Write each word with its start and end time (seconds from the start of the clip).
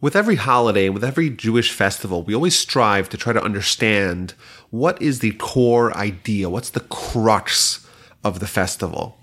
With 0.00 0.16
every 0.16 0.36
holiday, 0.36 0.88
with 0.88 1.04
every 1.04 1.28
Jewish 1.28 1.72
festival, 1.72 2.22
we 2.22 2.34
always 2.34 2.58
strive 2.58 3.10
to 3.10 3.18
try 3.18 3.34
to 3.34 3.42
understand 3.42 4.32
what 4.70 5.00
is 5.02 5.18
the 5.18 5.32
core 5.32 5.94
idea, 5.94 6.48
what's 6.48 6.70
the 6.70 6.80
crux 6.80 7.86
of 8.24 8.40
the 8.40 8.46
festival. 8.46 9.18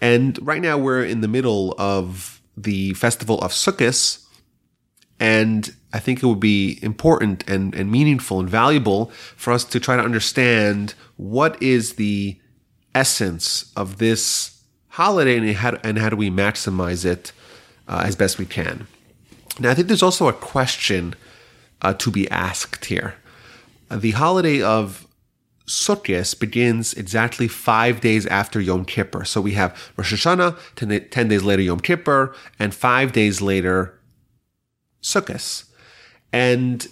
And 0.00 0.38
right 0.46 0.60
now 0.60 0.76
we're 0.76 1.02
in 1.02 1.22
the 1.22 1.28
middle 1.28 1.74
of 1.78 2.42
the 2.58 2.92
festival 2.92 3.40
of 3.40 3.52
Sukkot, 3.52 4.22
and 5.18 5.74
I 5.94 5.98
think 5.98 6.22
it 6.22 6.26
would 6.26 6.40
be 6.40 6.78
important 6.82 7.48
and, 7.48 7.74
and 7.74 7.90
meaningful 7.90 8.38
and 8.38 8.50
valuable 8.50 9.06
for 9.34 9.54
us 9.54 9.64
to 9.64 9.80
try 9.80 9.96
to 9.96 10.02
understand 10.02 10.92
what 11.16 11.62
is 11.62 11.94
the 11.94 12.38
essence 12.94 13.72
of 13.74 13.96
this 13.96 14.60
holiday 14.88 15.38
and 15.38 15.56
how, 15.56 15.78
and 15.82 15.98
how 15.98 16.10
do 16.10 16.16
we 16.16 16.30
maximize 16.30 17.06
it 17.06 17.32
uh, 17.88 18.02
as 18.04 18.14
best 18.14 18.38
we 18.38 18.44
can. 18.44 18.86
Now, 19.58 19.70
I 19.70 19.74
think 19.74 19.88
there's 19.88 20.02
also 20.02 20.28
a 20.28 20.32
question 20.32 21.14
uh, 21.82 21.94
to 21.94 22.10
be 22.10 22.28
asked 22.30 22.86
here. 22.86 23.14
The 23.90 24.10
holiday 24.12 24.60
of 24.60 25.06
Sukkot 25.66 26.38
begins 26.38 26.94
exactly 26.94 27.48
five 27.48 28.00
days 28.00 28.26
after 28.26 28.60
Yom 28.60 28.84
Kippur. 28.84 29.24
So 29.24 29.40
we 29.40 29.52
have 29.52 29.92
Rosh 29.96 30.12
Hashanah, 30.12 30.58
10, 30.76 31.08
10 31.10 31.28
days 31.28 31.42
later 31.42 31.62
Yom 31.62 31.80
Kippur, 31.80 32.34
and 32.58 32.74
five 32.74 33.12
days 33.12 33.40
later 33.40 33.98
Sukkot. 35.02 35.64
And 36.32 36.86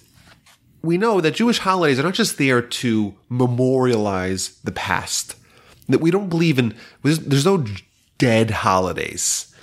we 0.83 0.99
know 0.99 1.21
that 1.21 1.35
Jewish 1.35 1.59
holidays 1.59 1.99
are 1.99 2.05
not 2.05 2.15
just 2.15 2.39
there 2.39 2.61
to 2.63 3.15
memorialize 3.29 4.59
the 4.65 4.73
past. 4.73 5.37
That 5.89 6.01
we 6.01 6.11
don't 6.11 6.29
believe 6.29 6.59
in, 6.59 6.75
there's, 7.03 7.19
there's 7.21 7.45
no 7.45 7.65
dead 8.19 8.51
holidays. 8.51 9.55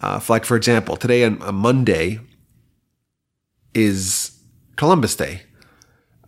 Uh, 0.00 0.20
like, 0.28 0.44
for 0.44 0.56
example, 0.56 0.96
today 0.96 1.24
on, 1.24 1.40
on 1.42 1.54
Monday, 1.54 2.20
is 3.74 4.38
Columbus 4.76 5.16
Day, 5.16 5.42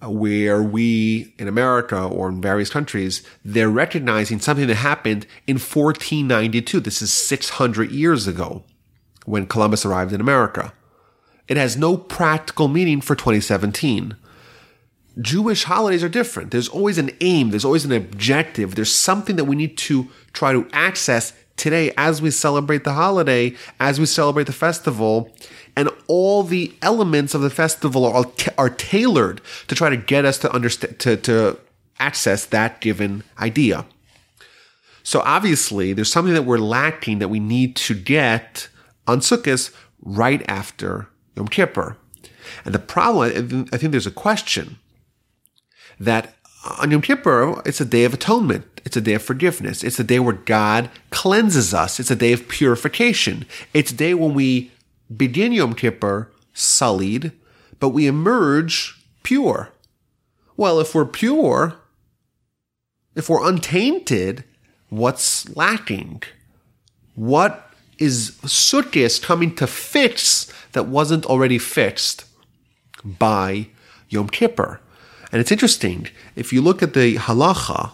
uh, 0.03 0.11
where 0.11 0.63
we 0.63 1.35
in 1.39 1.49
America 1.49 2.03
or 2.03 2.29
in 2.29 2.41
various 2.41 2.71
countries, 2.71 3.23
they're 3.45 3.71
recognizing 3.71 4.41
something 4.41 4.67
that 4.67 4.77
happened 4.77 5.27
in 5.47 5.57
1492. 5.57 6.81
This 6.81 7.03
is 7.03 7.13
600 7.13 7.91
years 7.91 8.27
ago 8.27 8.65
when 9.25 9.47
Columbus 9.47 9.85
arrived 9.85 10.13
in 10.13 10.21
America. 10.21 10.73
It 11.49 11.57
has 11.57 11.77
no 11.77 11.97
practical 11.97 12.69
meaning 12.69 13.01
for 13.01 13.15
2017. 13.15 14.17
Jewish 15.21 15.65
holidays 15.65 16.05
are 16.05 16.09
different. 16.09 16.51
There's 16.51 16.69
always 16.69 16.97
an 16.97 17.11
aim, 17.21 17.51
there's 17.51 17.65
always 17.65 17.85
an 17.85 17.93
objective, 17.93 18.75
there's 18.75 18.95
something 18.95 19.37
that 19.37 19.45
we 19.45 19.57
need 19.57 19.77
to 19.79 20.09
try 20.33 20.53
to 20.53 20.69
access 20.73 21.33
today 21.61 21.93
as 21.97 22.21
we 22.21 22.31
celebrate 22.31 22.85
the 22.85 22.95
holiday, 22.95 23.55
as 23.79 24.01
we 24.01 24.07
celebrate 24.07 24.47
the 24.47 24.53
festival 24.53 25.31
and 25.77 25.89
all 26.09 26.43
the 26.43 26.73
elements 26.83 27.35
of 27.35 27.43
the 27.43 27.51
festival 27.51 28.05
are, 28.05 28.25
are 28.59 28.71
tailored 28.71 29.41
to 29.69 29.75
try 29.75 29.91
to 29.91 29.97
get 29.97 30.25
us 30.25 30.39
to 30.39 30.53
understand 30.53 30.99
to, 30.99 31.17
to 31.17 31.59
access 31.99 32.47
that 32.47 32.81
given 32.81 33.23
idea. 33.39 33.85
So 35.03 35.21
obviously, 35.21 35.93
there's 35.93 36.11
something 36.11 36.35
that 36.35 36.43
we're 36.43 36.59
lacking 36.59 37.19
that 37.19 37.29
we 37.29 37.41
need 37.41 37.77
to 37.77 37.95
get 37.95 38.69
on 39.07 39.21
Sukkot 39.21 39.73
right 40.03 40.43
after 40.49 41.09
Yom 41.37 41.49
Kippur. 41.49 41.97
And 42.65 42.75
the 42.75 42.79
problem, 42.79 43.67
I 43.73 43.77
think 43.77 43.93
there's 43.93 44.07
a 44.07 44.11
question 44.11 44.79
that 45.99 46.35
on 46.65 46.91
Yom 46.91 47.01
Kippur, 47.01 47.61
it's 47.65 47.81
a 47.81 47.85
day 47.85 48.05
of 48.05 48.15
atonement. 48.15 48.65
It's 48.85 48.97
a 48.97 49.01
day 49.01 49.15
of 49.15 49.23
forgiveness. 49.23 49.83
It's 49.83 49.99
a 49.99 50.05
day 50.05 50.19
where 50.19 50.35
God 50.35 50.91
cleanses 51.11 51.73
us. 51.75 52.01
It's 52.01 52.11
a 52.11 52.17
day 52.17 52.33
of 52.33 52.49
purification. 52.49 53.47
It's 53.75 53.93
a 53.93 53.97
day 53.97 54.15
when 54.15 54.35
we 54.35 54.71
begin 55.15 55.53
Yom 55.53 55.75
Kippur 55.75 56.31
sullied, 56.53 57.33
but 57.79 57.91
we 57.91 58.07
emerge 58.07 59.03
pure. 59.23 59.71
Well, 60.57 60.81
if 60.81 60.95
we're 60.95 61.07
pure, 61.07 61.77
if 63.15 63.29
we're 63.29 63.47
untainted, 63.47 64.45
what's 64.89 65.49
lacking? 65.57 66.23
What 67.15 67.73
is 67.99 68.33
Sukkot 68.43 69.23
coming 69.23 69.55
to 69.57 69.67
fix 69.67 70.53
that 70.73 70.87
wasn't 70.87 71.27
already 71.27 71.59
fixed 71.59 72.25
by 73.05 73.69
Yom 74.09 74.29
Kippur? 74.29 74.81
And 75.33 75.41
it's 75.41 75.53
interesting, 75.53 76.09
if 76.35 76.53
you 76.53 76.61
look 76.61 76.83
at 76.83 76.95
the 76.95 77.17
halacha, 77.17 77.93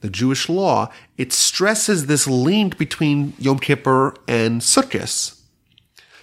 the 0.00 0.10
Jewish 0.10 0.48
law, 0.48 0.90
it 1.16 1.32
stresses 1.32 2.06
this 2.06 2.26
link 2.26 2.76
between 2.76 3.32
Yom 3.38 3.58
Kippur 3.58 4.14
and 4.28 4.60
Sukkot. 4.60 5.40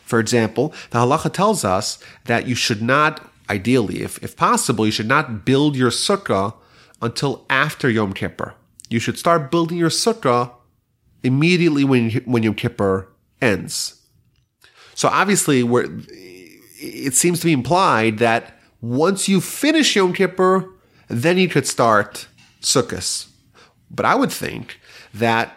For 0.04 0.20
example, 0.20 0.74
the 0.92 1.00
halacha 1.00 1.34
tells 1.34 1.66
us 1.66 1.98
that 2.26 2.48
you 2.48 2.54
should 2.54 2.82
not, 2.82 3.28
ideally, 3.50 4.04
if, 4.04 4.22
if 4.24 4.36
possible, 4.36 4.86
you 4.86 4.92
should 4.92 5.08
not 5.08 5.46
build 5.46 5.76
your 5.76 5.90
sukkah 5.90 6.54
until 7.02 7.46
after 7.50 7.90
Yom 7.90 8.14
Kippur. 8.14 8.54
You 8.90 9.00
should 9.00 9.18
start 9.18 9.50
building 9.50 9.78
your 9.78 9.90
sukkah 9.90 10.52
immediately 11.24 11.84
when, 11.84 12.12
when 12.26 12.44
Yom 12.44 12.54
Kippur 12.54 13.08
ends. 13.42 14.02
So 14.94 15.08
obviously, 15.08 15.62
it 16.78 17.16
seems 17.16 17.40
to 17.40 17.46
be 17.46 17.54
implied 17.54 18.20
that 18.20 18.61
once 18.82 19.30
you 19.30 19.40
finish 19.40 19.96
Yom 19.96 20.14
Kippur, 20.14 20.70
then 21.08 21.38
you 21.38 21.48
could 21.48 21.68
start 21.68 22.28
Sukkot. 22.62 23.28
But 23.90 24.06
I 24.06 24.16
would 24.16 24.32
think 24.32 24.80
that 25.14 25.56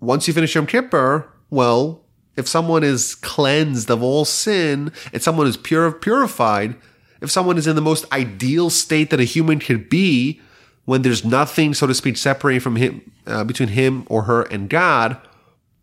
once 0.00 0.26
you 0.26 0.34
finish 0.34 0.54
Yom 0.54 0.66
Kippur, 0.66 1.28
well, 1.50 2.02
if 2.36 2.48
someone 2.48 2.82
is 2.82 3.14
cleansed 3.14 3.90
of 3.90 4.02
all 4.02 4.24
sin 4.24 4.92
and 5.12 5.22
someone 5.22 5.46
is 5.46 5.56
pure 5.56 5.92
purified, 5.92 6.76
if 7.20 7.30
someone 7.30 7.58
is 7.58 7.66
in 7.66 7.76
the 7.76 7.82
most 7.82 8.10
ideal 8.12 8.70
state 8.70 9.10
that 9.10 9.20
a 9.20 9.24
human 9.24 9.58
could 9.58 9.88
be, 9.88 10.40
when 10.84 11.02
there's 11.02 11.24
nothing, 11.24 11.74
so 11.74 11.86
to 11.86 11.94
speak, 11.94 12.16
separating 12.16 12.60
from 12.60 12.76
him 12.76 13.12
uh, 13.26 13.44
between 13.44 13.68
him 13.68 14.04
or 14.08 14.22
her 14.22 14.42
and 14.42 14.68
God, 14.68 15.16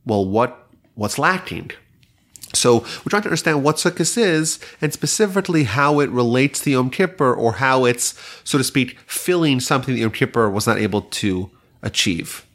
well, 0.06 0.26
what 0.26 0.68
what's 0.96 1.18
lacking? 1.18 1.72
So 2.54 2.80
we're 2.80 3.10
trying 3.10 3.22
to 3.24 3.30
understand 3.30 3.64
what 3.64 3.76
Sukkot 3.76 4.18
is 4.18 4.60
and 4.82 4.92
specifically 4.92 5.66
how 5.66 6.00
it 6.00 6.10
relates 6.10 6.62
to 6.62 6.72
Yom 6.72 6.90
Kippur 6.90 7.34
or 7.34 7.54
how 7.54 7.86
it's, 7.86 8.20
so 8.44 8.58
to 8.58 8.64
speak, 8.64 8.98
filling 9.06 9.60
something 9.60 9.94
that 9.94 10.02
Yom 10.02 10.12
Kippur 10.12 10.50
was 10.50 10.66
not 10.66 10.80
able 10.80 11.04
to 11.04 11.52
achieve. 11.84 12.46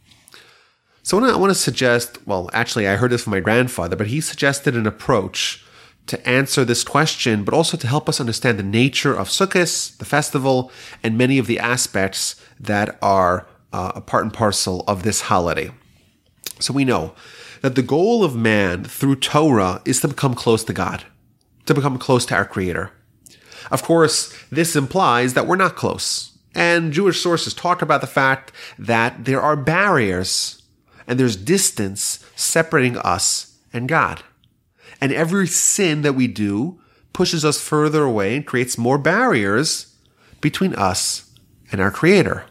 So 1.02 1.22
I 1.22 1.36
want 1.36 1.50
to 1.50 1.54
suggest, 1.54 2.26
well, 2.26 2.50
actually, 2.52 2.88
I 2.88 2.96
heard 2.96 3.10
this 3.10 3.24
from 3.24 3.32
my 3.32 3.40
grandfather, 3.40 3.94
but 3.94 4.06
he 4.06 4.20
suggested 4.20 4.74
an 4.74 4.86
approach 4.86 5.64
to 6.06 6.28
answer 6.28 6.64
this 6.64 6.82
question, 6.82 7.44
but 7.44 7.54
also 7.54 7.76
to 7.76 7.86
help 7.86 8.08
us 8.08 8.20
understand 8.20 8.58
the 8.58 8.62
nature 8.62 9.14
of 9.14 9.28
Sukkot, 9.28 9.96
the 9.98 10.04
festival, 10.04 10.72
and 11.02 11.16
many 11.16 11.38
of 11.38 11.46
the 11.46 11.58
aspects 11.58 12.36
that 12.58 12.98
are 13.00 13.46
uh, 13.72 13.92
a 13.94 14.00
part 14.00 14.24
and 14.24 14.32
parcel 14.32 14.84
of 14.86 15.02
this 15.02 15.22
holiday. 15.22 15.70
So 16.58 16.72
we 16.72 16.84
know 16.84 17.14
that 17.64 17.76
the 17.76 17.82
goal 17.82 18.22
of 18.22 18.36
man 18.36 18.84
through 18.84 19.16
Torah 19.16 19.80
is 19.86 20.02
to 20.02 20.08
become 20.08 20.34
close 20.34 20.62
to 20.64 20.74
God, 20.74 21.04
to 21.64 21.72
become 21.72 21.96
close 21.96 22.26
to 22.26 22.34
our 22.34 22.44
Creator. 22.44 22.90
Of 23.70 23.82
course, 23.82 24.36
this 24.50 24.76
implies 24.76 25.32
that 25.32 25.46
we're 25.46 25.56
not 25.56 25.74
close. 25.74 26.36
And 26.54 26.92
Jewish 26.92 27.22
sources 27.22 27.54
talk 27.54 27.80
about 27.80 28.02
the 28.02 28.06
fact 28.06 28.52
that 28.78 29.24
there 29.24 29.40
are 29.40 29.56
barriers 29.56 30.60
and 31.06 31.18
there's 31.18 31.36
distance 31.36 32.22
separating 32.36 32.98
us 32.98 33.56
and 33.72 33.88
God. 33.88 34.22
And 35.00 35.10
every 35.10 35.46
sin 35.46 36.02
that 36.02 36.12
we 36.12 36.26
do 36.26 36.82
pushes 37.14 37.46
us 37.46 37.62
further 37.62 38.02
away 38.02 38.36
and 38.36 38.46
creates 38.46 38.76
more 38.76 38.98
barriers 38.98 39.96
between 40.42 40.74
us 40.74 41.32
and 41.72 41.80
our 41.80 41.90
Creator. 41.90 42.44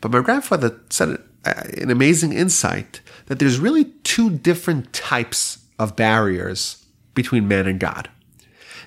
But 0.00 0.10
my 0.12 0.20
grandfather 0.20 0.80
said 0.90 1.18
uh, 1.44 1.54
an 1.76 1.90
amazing 1.90 2.32
insight 2.32 3.00
that 3.26 3.38
there's 3.38 3.58
really 3.58 3.84
two 4.02 4.30
different 4.30 4.92
types 4.92 5.58
of 5.78 5.96
barriers 5.96 6.84
between 7.14 7.48
man 7.48 7.66
and 7.66 7.80
God. 7.80 8.08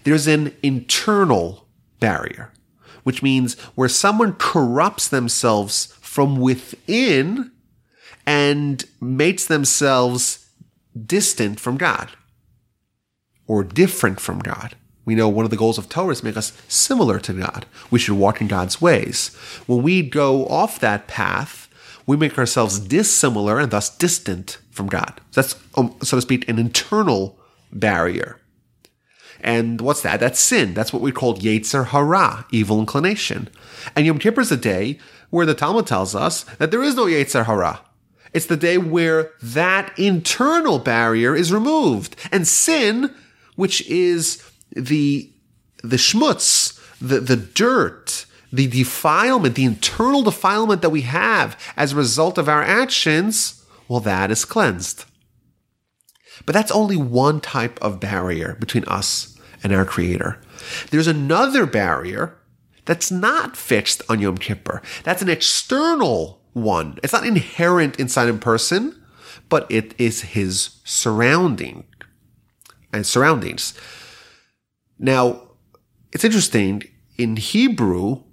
There's 0.04 0.28
an 0.28 0.54
internal 0.62 1.68
barrier, 2.00 2.52
which 3.04 3.24
means 3.24 3.60
where 3.76 3.90
someone 3.90 4.34
corrupts 4.34 5.08
themselves 5.08 5.98
from 6.02 6.38
within 6.38 7.52
and 8.26 8.84
makes 9.02 9.46
themselves 9.46 10.50
distant 11.06 11.60
from 11.60 11.78
God 11.78 12.12
or 13.48 13.64
different 13.64 14.20
from 14.20 14.40
God. 14.40 14.76
We 15.06 15.16
know 15.16 15.28
one 15.28 15.46
of 15.46 15.52
the 15.52 15.58
goals 15.58 15.78
of 15.78 15.90
Torah 15.90 16.12
is 16.12 16.20
to 16.20 16.26
make 16.26 16.38
us 16.38 16.54
similar 16.68 17.20
to 17.20 17.34
God. 17.34 17.66
We 17.92 18.00
should 18.00 18.18
walk 18.18 18.40
in 18.40 18.48
God's 18.48 18.82
ways. 18.82 19.36
When 19.66 19.84
we 19.84 20.02
go 20.02 20.46
off 20.48 20.80
that 20.80 21.08
path, 21.08 21.70
we 22.06 22.18
make 22.18 22.38
ourselves 22.38 22.80
dissimilar 22.80 23.60
and 23.60 23.72
thus 23.72 23.96
distant 23.96 24.60
from 24.72 24.88
God. 24.88 25.22
That's, 25.34 25.56
um, 25.76 25.96
so 26.02 26.18
to 26.18 26.22
speak, 26.22 26.48
an 26.48 26.60
internal 26.60 27.38
barrier. 27.72 28.40
And 29.42 29.82
what's 29.82 30.02
that? 30.02 30.20
That's 30.22 30.40
sin. 30.40 30.74
That's 30.74 30.94
what 30.94 31.02
we 31.02 31.12
call 31.12 31.36
Yetzer 31.36 31.88
Hara, 31.88 32.46
evil 32.52 32.80
inclination. 32.80 33.50
And 33.96 34.06
Yom 34.06 34.20
Kippur 34.20 34.42
is 34.42 34.52
a 34.52 34.58
day 34.58 35.00
where 35.30 35.46
the 35.46 35.54
Talmud 35.54 35.86
tells 35.86 36.16
us 36.16 36.44
that 36.60 36.72
there 36.72 36.84
is 36.84 36.96
no 36.96 37.06
Yetzer 37.06 37.46
Hara. 37.46 37.82
It's 38.34 38.46
the 38.46 38.58
day 38.58 38.78
where 38.78 39.32
that 39.42 39.98
internal 40.00 40.80
barrier 40.80 41.36
is 41.36 41.52
removed. 41.52 42.16
And 42.32 42.48
sin, 42.48 43.14
which 43.56 43.86
is 43.88 44.42
the 44.76 45.32
the 45.84 45.98
schmutz, 45.98 46.80
the, 47.02 47.20
the 47.20 47.36
dirt, 47.36 48.26
the 48.52 48.68
defilement, 48.68 49.56
the 49.56 49.66
internal 49.66 50.24
defilement 50.24 50.82
that 50.82 50.92
we 50.92 51.02
have 51.02 51.60
as 51.76 51.92
a 51.92 51.98
result 51.98 52.38
of 52.38 52.48
our 52.48 52.64
actions, 52.64 53.66
well, 53.88 54.00
that 54.00 54.32
is 54.32 54.46
cleansed. 54.46 55.06
But 56.46 56.54
that's 56.54 56.72
only 56.72 56.96
one 56.96 57.42
type 57.42 57.78
of 57.82 58.00
barrier 58.00 58.56
between 58.60 58.86
us 58.86 59.38
and 59.64 59.74
our 59.74 59.86
Creator. 59.86 60.40
There's 60.90 61.08
another 61.08 61.66
barrier 61.66 62.38
that's 62.86 63.12
not 63.12 63.58
fixed 63.58 64.02
on 64.10 64.20
Yom 64.20 64.38
Kippur. 64.38 64.82
That's 65.04 65.22
an 65.22 65.30
external 65.30 66.42
one. 66.54 66.98
It's 67.04 67.14
not 67.14 67.26
inherent 67.26 68.00
inside 68.00 68.30
a 68.30 68.34
person, 68.34 69.02
but 69.50 69.66
it 69.70 69.94
is 69.98 70.22
his 70.22 70.78
surrounding 70.84 71.86
and 72.92 73.06
surroundings. 73.06 73.74
Now, 75.00 75.42
it's 76.12 76.24
interesting 76.24 76.84
in 77.18 77.36
Hebrew, 77.38 78.24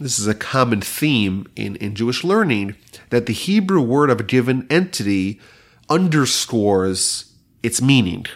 this 0.00 0.18
is 0.18 0.26
a 0.26 0.34
common 0.34 0.80
theme 0.80 1.46
in, 1.56 1.76
in 1.76 1.94
Jewish 1.94 2.24
learning, 2.24 2.76
that 3.10 3.26
the 3.26 3.32
Hebrew 3.32 3.80
word 3.80 4.10
of 4.10 4.20
a 4.20 4.24
given 4.24 4.66
entity 4.70 5.40
underscores 5.88 7.36
its 7.62 7.80
meaning. 7.80 8.26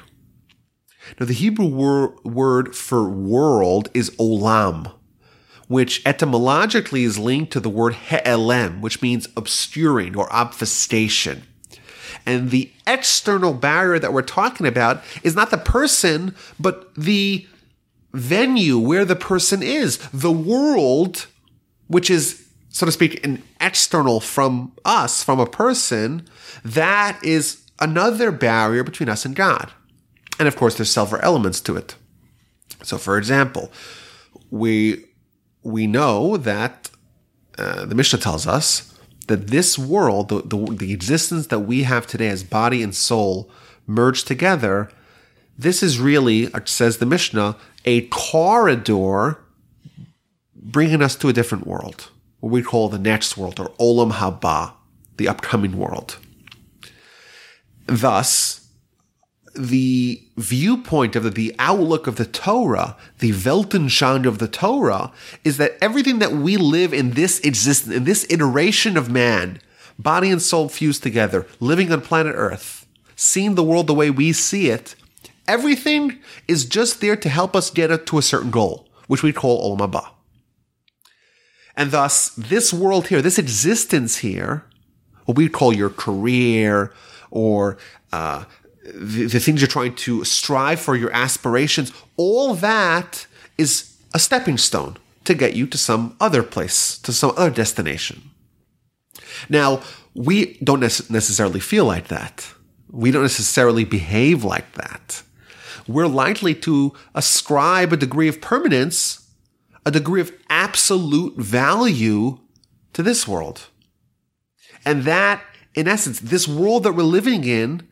Now, 1.19 1.27
the 1.27 1.35
Hebrew 1.35 1.67
wor- 1.67 2.17
word 2.25 2.75
for 2.75 3.09
world 3.09 3.91
is 3.95 4.11
olam, 4.11 4.93
which 5.69 6.03
etymologically 6.07 7.05
is 7.05 7.19
linked 7.19 7.53
to 7.53 7.61
the 7.61 7.69
word 7.69 7.95
he'elem, 7.95 8.81
which 8.81 9.03
means 9.03 9.29
obscuring 9.37 10.17
or 10.17 10.33
obfuscation. 10.33 11.43
And 12.27 12.51
the 12.51 12.71
external 12.87 13.55
barrier 13.55 13.99
that 13.99 14.13
we're 14.13 14.23
talking 14.23 14.67
about 14.67 15.03
is 15.23 15.35
not 15.35 15.51
the 15.51 15.59
person, 15.59 16.35
but 16.59 16.95
the 16.95 17.47
venue 18.13 18.79
where 18.79 19.05
the 19.05 19.17
person 19.17 19.63
is. 19.63 19.99
The 20.13 20.33
world, 20.33 21.27
which 21.89 22.11
is, 22.11 22.47
so 22.69 22.87
to 22.87 22.93
speak, 22.93 23.25
an 23.25 23.43
external 23.61 24.21
from 24.21 24.73
us, 24.85 25.23
from 25.23 25.41
a 25.41 25.47
person, 25.47 26.29
that 26.65 27.23
is 27.25 27.63
another 27.81 28.31
barrier 28.31 28.85
between 28.85 29.09
us 29.09 29.25
and 29.25 29.35
God. 29.35 29.73
And 30.39 30.49
of 30.49 30.57
course, 30.57 30.77
there's 30.77 30.91
several 30.91 31.23
elements 31.23 31.61
to 31.63 31.77
it. 31.77 31.97
So, 32.83 32.99
for 32.99 33.17
example, 33.19 33.71
we 34.51 35.05
we 35.63 35.87
know 35.87 36.37
that 36.37 36.91
uh, 37.59 37.85
the 37.85 37.95
Mishnah 37.95 38.19
tells 38.19 38.47
us 38.47 38.92
that 39.33 39.47
this 39.47 39.79
world, 39.79 40.29
the, 40.29 40.43
the, 40.43 40.77
the 40.77 40.93
existence 40.93 41.47
that 41.47 41.61
we 41.61 41.85
have 41.85 42.07
today 42.07 42.29
as 42.29 42.45
body 42.45 42.83
and 42.83 42.95
soul 42.95 43.51
merged 43.87 44.27
together, 44.27 44.91
this 45.59 45.83
is 45.83 45.99
really, 45.99 46.53
uh, 46.53 46.61
says 46.67 46.99
the 46.99 47.07
Mishnah, 47.07 47.57
a 47.87 48.03
corridor 48.09 49.39
bringing 50.55 51.01
us 51.01 51.17
to 51.17 51.31
a 51.31 51.33
different 51.33 51.67
world, 51.67 52.11
what 52.41 52.53
we 52.53 52.63
call 52.63 52.91
the 52.91 52.99
next 52.99 53.39
world, 53.39 53.59
or 53.59 53.71
Olam 53.81 54.13
Haba, 54.13 54.75
the 55.17 55.29
upcoming 55.29 55.79
world. 55.79 56.19
Thus, 57.87 58.62
the 59.55 60.23
viewpoint 60.37 61.15
of 61.17 61.25
the, 61.25 61.31
the 61.31 61.55
outlook 61.59 62.07
of 62.07 62.17
the 62.17 62.25
Torah, 62.25 62.97
the 63.19 63.33
Weltanschauung 63.33 64.27
of 64.27 64.39
the 64.39 64.49
Torah, 64.49 65.13
is 65.45 65.57
that 65.59 65.77
everything 65.81 66.19
that 66.21 66.33
we 66.33 66.57
live 66.57 66.95
in 66.95 67.13
this 67.13 67.41
existence, 67.41 67.95
in 67.95 68.05
this 68.05 68.27
iteration 68.31 68.97
of 68.97 69.11
man, 69.11 69.61
body 69.99 70.31
and 70.31 70.41
soul 70.41 70.69
fused 70.69 71.03
together, 71.03 71.47
living 71.61 71.93
on 71.93 72.01
planet 72.01 72.35
Earth, 72.37 72.87
seeing 73.15 73.55
the 73.55 73.65
world 73.65 73.87
the 73.87 73.95
way 73.95 74.11
we 74.11 74.33
see 74.33 74.69
it, 74.69 74.95
everything 75.47 76.19
is 76.49 76.65
just 76.65 77.01
there 77.01 77.17
to 77.17 77.29
help 77.29 77.55
us 77.55 77.71
get 77.71 78.07
to 78.07 78.19
a 78.19 78.23
certain 78.23 78.51
goal, 78.51 78.89
which 79.07 79.23
we 79.23 79.33
call 79.33 79.77
Olam 79.77 79.87
Haba. 79.87 80.09
And 81.77 81.91
thus, 81.91 82.31
this 82.31 82.73
world 82.73 83.09
here, 83.09 83.23
this 83.23 83.39
existence 83.39 84.19
here, 84.19 84.65
what 85.25 85.37
we 85.37 85.49
call 85.49 85.73
your 85.73 85.91
career 85.91 86.93
or 87.31 87.79
uh, 88.13 88.45
the, 88.85 89.27
the 89.27 89.41
things 89.41 89.61
you're 89.61 89.69
trying 89.69 89.95
to 89.95 90.25
strive 90.25 90.81
for, 90.81 90.97
your 90.97 91.13
aspirations, 91.13 91.93
all 92.17 92.55
that 92.55 93.27
is 93.59 93.97
a 94.15 94.19
stepping 94.19 94.59
stone 94.59 94.97
to 95.25 95.35
get 95.35 95.55
you 95.55 95.67
to 95.67 95.79
some 95.79 96.17
other 96.21 96.43
place, 96.43 96.99
to 96.99 97.13
some 97.13 97.33
other 97.37 97.51
destination. 97.51 98.31
Now, 99.49 99.83
we 100.15 100.59
don't 100.63 100.81
necessarily 100.81 101.61
feel 101.61 101.85
like 101.85 102.09
that. 102.09 102.53
We 102.91 103.11
don't 103.11 103.23
necessarily 103.23 103.85
behave 103.85 104.45
like 104.45 104.73
that. 104.73 105.23
We're 105.89 106.07
likely 106.07 106.55
to 106.57 106.93
ascribe 107.15 107.93
a 107.93 107.97
degree 107.97 108.29
of 108.29 108.41
permanence, 108.41 109.31
a 109.87 109.91
degree 109.91 110.21
of 110.21 110.33
absolute 110.51 111.37
value 111.37 112.39
to 112.93 113.03
this 113.03 113.27
world. 113.27 113.69
And 114.85 115.05
that, 115.05 115.43
in 115.75 115.89
essence, 115.89 116.21
this 116.21 116.47
world 116.47 116.83
that 116.83 116.93
we're 116.93 117.05
living 117.05 117.45
in 117.45 117.89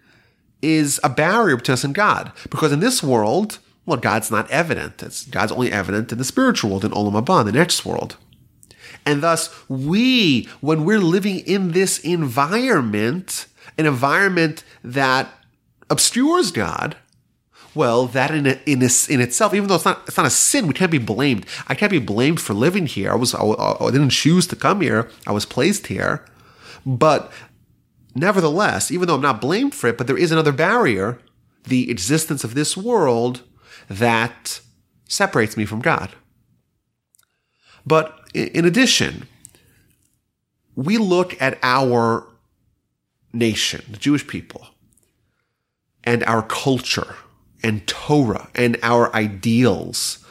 is 0.62 1.00
a 1.02 1.08
barrier 1.08 1.56
between 1.56 1.74
us 1.74 1.84
and 1.84 1.94
God. 1.94 2.32
Because 2.50 2.72
in 2.72 2.80
this 2.80 3.02
world, 3.02 3.58
well, 3.86 3.98
God's 3.98 4.30
not 4.30 4.50
evident. 4.50 5.02
It's, 5.02 5.26
God's 5.26 5.52
only 5.52 5.72
evident 5.72 6.12
in 6.12 6.18
the 6.18 6.24
spiritual 6.24 6.70
world, 6.70 6.84
in 6.84 6.92
Olam 6.92 7.20
Haba, 7.20 7.44
the 7.44 7.52
next 7.52 7.84
world. 7.84 8.16
And 9.06 9.22
thus, 9.22 9.54
we, 9.68 10.48
when 10.60 10.84
we're 10.84 11.00
living 11.00 11.38
in 11.40 11.72
this 11.72 11.98
environment, 12.00 13.46
an 13.78 13.86
environment 13.86 14.62
that 14.84 15.32
obscures 15.88 16.50
God, 16.50 16.96
well, 17.74 18.06
that 18.06 18.32
in 18.32 18.46
in, 18.46 18.82
in 18.82 19.20
itself, 19.20 19.54
even 19.54 19.68
though 19.68 19.76
it's 19.76 19.84
not 19.84 20.02
it's 20.06 20.16
not 20.16 20.26
a 20.26 20.30
sin, 20.30 20.66
we 20.66 20.74
can't 20.74 20.90
be 20.90 20.98
blamed. 20.98 21.46
I 21.68 21.74
can't 21.74 21.92
be 21.92 22.00
blamed 22.00 22.40
for 22.40 22.52
living 22.52 22.86
here. 22.86 23.12
I 23.12 23.14
was 23.14 23.34
I, 23.34 23.42
I 23.42 23.90
didn't 23.90 24.10
choose 24.10 24.46
to 24.48 24.56
come 24.56 24.80
here. 24.80 25.08
I 25.26 25.32
was 25.32 25.46
placed 25.46 25.86
here, 25.86 26.24
but 26.84 27.32
Nevertheless, 28.14 28.90
even 28.90 29.06
though 29.06 29.14
I'm 29.14 29.20
not 29.20 29.40
blamed 29.40 29.74
for 29.74 29.88
it, 29.88 29.98
but 29.98 30.06
there 30.06 30.18
is 30.18 30.32
another 30.32 30.52
barrier, 30.52 31.18
the 31.64 31.90
existence 31.90 32.42
of 32.42 32.54
this 32.54 32.76
world 32.76 33.42
that 33.88 34.60
separates 35.08 35.56
me 35.56 35.64
from 35.64 35.80
God. 35.80 36.10
But 37.86 38.18
in 38.34 38.64
addition, 38.64 39.28
we 40.74 40.98
look 40.98 41.40
at 41.40 41.58
our 41.62 42.26
nation, 43.32 43.84
the 43.90 43.96
Jewish 43.96 44.26
people, 44.26 44.66
and 46.04 46.24
our 46.24 46.42
culture 46.42 47.16
and 47.62 47.86
Torah 47.86 48.48
and 48.54 48.76
our 48.82 49.14
ideals, 49.14 50.24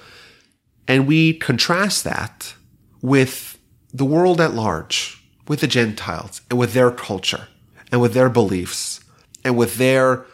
and 0.88 1.08
we 1.08 1.34
contrast 1.34 2.04
that 2.04 2.56
with 3.02 3.60
the 3.94 4.06
world 4.06 4.42
at 4.42 4.54
large, 4.54 5.24
with 5.48 5.62
the 5.62 5.68
Gentiles 5.68 6.42
and 6.50 6.60
with 6.60 6.74
their 6.74 6.92
culture 6.92 7.48
and 7.92 8.02
with 8.02 8.14
their 8.14 8.30
beliefs 8.30 9.00
and 9.44 9.58
with 9.58 9.76
their 9.76 10.26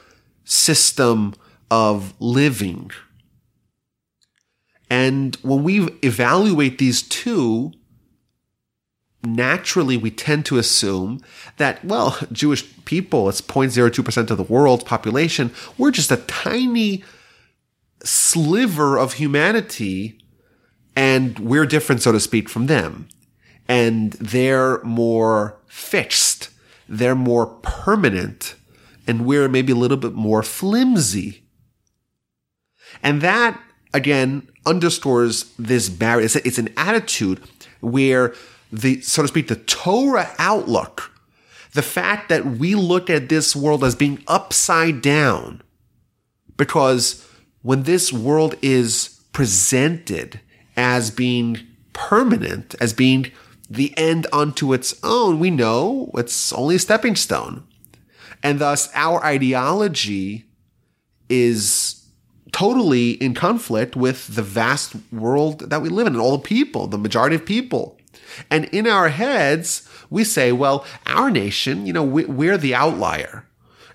system 0.43 1.33
of 1.71 2.13
living. 2.19 2.91
And 4.89 5.35
when 5.37 5.63
we 5.63 5.89
evaluate 6.03 6.77
these 6.77 7.01
two, 7.01 7.73
naturally 9.23 9.97
we 9.97 10.11
tend 10.11 10.45
to 10.45 10.57
assume 10.57 11.21
that, 11.57 11.83
well, 11.83 12.17
Jewish 12.31 12.65
people, 12.85 13.27
it's 13.29 13.41
0.02% 13.41 14.29
of 14.29 14.37
the 14.37 14.43
world's 14.43 14.83
population, 14.83 15.51
we're 15.77 15.91
just 15.91 16.11
a 16.11 16.17
tiny 16.17 17.03
sliver 18.03 18.97
of 18.97 19.13
humanity 19.13 20.19
and 20.95 21.39
we're 21.39 21.65
different, 21.65 22.01
so 22.01 22.11
to 22.11 22.19
speak, 22.19 22.47
from 22.47 22.67
them. 22.67 23.09
And 23.67 24.13
they're 24.13 24.81
more 24.83 25.57
fixed 25.67 26.51
they're 26.87 27.15
more 27.15 27.47
permanent 27.47 28.55
and 29.07 29.25
we're 29.25 29.49
maybe 29.49 29.71
a 29.71 29.75
little 29.75 29.97
bit 29.97 30.13
more 30.13 30.43
flimsy. 30.43 31.43
And 33.03 33.21
that, 33.21 33.59
again, 33.93 34.47
underscores 34.65 35.51
this 35.57 35.89
barrier. 35.89 36.25
It's, 36.25 36.35
it's 36.37 36.57
an 36.57 36.69
attitude 36.77 37.41
where 37.81 38.33
the, 38.71 39.01
so 39.01 39.21
to 39.21 39.27
speak, 39.27 39.47
the 39.47 39.55
Torah 39.55 40.31
outlook, 40.39 41.11
the 41.73 41.81
fact 41.81 42.29
that 42.29 42.45
we 42.45 42.73
look 42.73 43.09
at 43.09 43.29
this 43.29 43.55
world 43.55 43.83
as 43.83 43.95
being 43.95 44.23
upside 44.27 45.01
down, 45.01 45.61
because 46.57 47.27
when 47.61 47.83
this 47.83 48.11
world 48.11 48.55
is 48.61 49.21
presented 49.33 50.39
as 50.77 51.11
being 51.11 51.59
permanent, 51.93 52.75
as 52.79 52.93
being 52.93 53.31
the 53.69 53.97
end 53.97 54.27
unto 54.31 54.73
its 54.73 54.95
own, 55.03 55.39
we 55.39 55.49
know 55.49 56.11
it's 56.15 56.53
only 56.53 56.75
a 56.75 56.79
stepping 56.79 57.15
stone. 57.15 57.63
And 58.43 58.59
thus, 58.59 58.89
our 58.93 59.23
ideology 59.23 60.45
is 61.29 62.05
totally 62.51 63.11
in 63.11 63.33
conflict 63.33 63.95
with 63.95 64.35
the 64.35 64.43
vast 64.43 64.95
world 65.11 65.69
that 65.69 65.81
we 65.81 65.89
live 65.89 66.07
in 66.07 66.13
and 66.13 66.21
all 66.21 66.37
the 66.37 66.43
people, 66.43 66.87
the 66.87 66.97
majority 66.97 67.35
of 67.35 67.45
people. 67.45 67.97
And 68.49 68.65
in 68.65 68.87
our 68.87 69.09
heads, 69.09 69.89
we 70.09 70.23
say, 70.23 70.51
well, 70.51 70.85
our 71.05 71.31
nation, 71.31 71.85
you 71.85 71.93
know, 71.93 72.03
we, 72.03 72.49
are 72.49 72.57
the 72.57 72.75
outlier. 72.75 73.45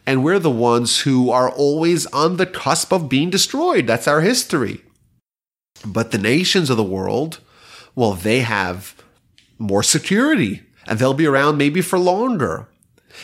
And 0.07 0.25
we're 0.25 0.39
the 0.39 0.51
ones 0.51 1.01
who 1.01 1.31
are 1.31 1.51
always 1.51 2.07
on 2.07 2.37
the 2.37 2.47
cusp 2.47 2.93
of 2.93 3.09
being 3.09 3.31
destroyed. 3.31 3.87
That's 3.87 4.09
our 4.09 4.21
history. 4.21 4.83
But 5.87 6.11
the 6.11 6.19
nations 6.19 6.69
of 6.71 6.77
the 6.77 6.83
world, 6.83 7.41
well, 7.95 8.15
they 8.15 8.41
have 8.41 8.95
more 9.61 9.83
security 9.83 10.63
and 10.87 10.99
they'll 10.99 11.15
be 11.15 11.27
around 11.27 11.57
maybe 11.57 11.81
for 11.81 11.99
longer. 11.99 12.67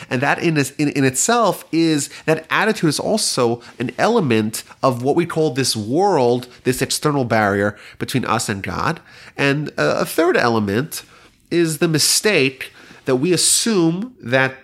And 0.09 0.21
that 0.21 0.39
in, 0.39 0.57
in, 0.77 0.89
in, 0.89 1.03
itself 1.03 1.65
is 1.71 2.09
that 2.25 2.45
attitude 2.49 2.89
is 2.89 2.99
also 2.99 3.61
an 3.79 3.91
element 3.97 4.63
of 4.83 5.01
what 5.01 5.15
we 5.15 5.25
call 5.25 5.51
this 5.51 5.75
world, 5.75 6.47
this 6.65 6.81
external 6.81 7.25
barrier 7.25 7.77
between 7.97 8.25
us 8.25 8.49
and 8.49 8.61
God. 8.61 8.99
And 9.37 9.71
a 9.77 10.05
third 10.05 10.37
element 10.37 11.03
is 11.49 11.77
the 11.77 11.87
mistake 11.87 12.73
that 13.05 13.15
we 13.15 13.33
assume 13.33 14.15
that 14.21 14.55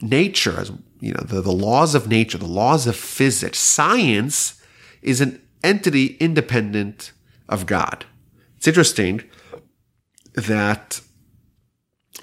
nature, 0.00 0.58
as 0.58 0.72
you 1.00 1.12
know, 1.12 1.22
the, 1.22 1.42
the 1.42 1.52
laws 1.52 1.94
of 1.94 2.08
nature, 2.08 2.38
the 2.38 2.46
laws 2.46 2.86
of 2.86 2.96
physics, 2.96 3.58
science 3.58 4.60
is 5.02 5.20
an 5.20 5.40
entity 5.62 6.16
independent 6.18 7.12
of 7.48 7.66
God. 7.66 8.06
It's 8.56 8.66
interesting 8.66 9.22
that 10.36 11.00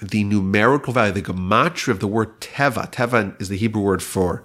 the 0.02 0.24
numerical 0.24 0.94
value, 0.94 1.14
the 1.14 1.22
gematria 1.22 1.90
of 1.90 2.00
the 2.00 2.08
word 2.08 2.40
teva, 2.40 2.92
teva 2.92 3.40
is 3.42 3.50
the 3.50 3.58
Hebrew 3.58 3.82
word 3.82 4.02
for 4.02 4.44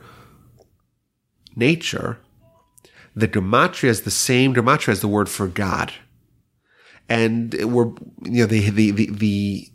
nature, 1.54 2.18
the 3.14 3.28
gematria 3.28 3.88
is 3.88 4.02
the 4.02 4.10
same 4.10 4.54
gematria 4.54 4.90
as 4.90 5.00
the 5.00 5.08
word 5.08 5.28
for 5.28 5.48
God. 5.48 5.92
And 7.08 7.54
we're, 7.54 7.86
you 8.24 8.42
know, 8.42 8.46
the, 8.46 8.70
the, 8.70 8.90
the, 8.90 9.10
the, 9.10 9.68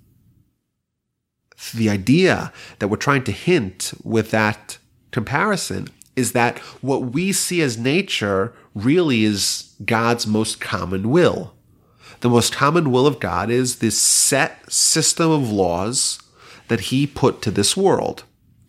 the 1.74 1.90
idea 1.90 2.54
that 2.80 2.88
we're 2.88 2.98
trying 2.98 3.24
to 3.24 3.32
hint 3.32 3.94
with 4.04 4.32
that 4.32 4.78
comparison 5.12 5.88
is 6.16 6.34
that 6.34 6.60
what 6.82 7.02
we 7.12 7.32
see 7.32 7.62
as 7.62 7.78
nature 7.78 8.54
really 8.76 9.24
is 9.24 9.74
God's 9.84 10.28
most 10.28 10.62
common 10.62 11.10
will. 11.10 11.54
The 12.24 12.30
most 12.30 12.54
common 12.54 12.90
will 12.90 13.06
of 13.06 13.20
God 13.20 13.50
is 13.50 13.80
this 13.80 14.00
set 14.00 14.72
system 14.72 15.30
of 15.30 15.52
laws 15.52 16.22
that 16.70 16.80
He 16.80 17.06
put 17.06 17.42
to 17.42 17.52
this 17.52 17.76
world. 17.76 18.24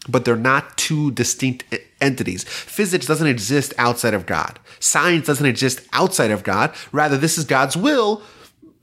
But 0.08 0.24
they're 0.24 0.34
not 0.34 0.76
two 0.76 1.12
distinct 1.12 1.64
entities. 2.00 2.42
Physics 2.42 3.06
doesn't 3.06 3.28
exist 3.28 3.72
outside 3.78 4.12
of 4.12 4.26
God. 4.26 4.58
Science 4.80 5.28
doesn't 5.28 5.46
exist 5.46 5.86
outside 5.92 6.32
of 6.32 6.42
God. 6.42 6.74
Rather, 6.90 7.16
this 7.16 7.38
is 7.38 7.44
God's 7.44 7.76
will 7.76 8.22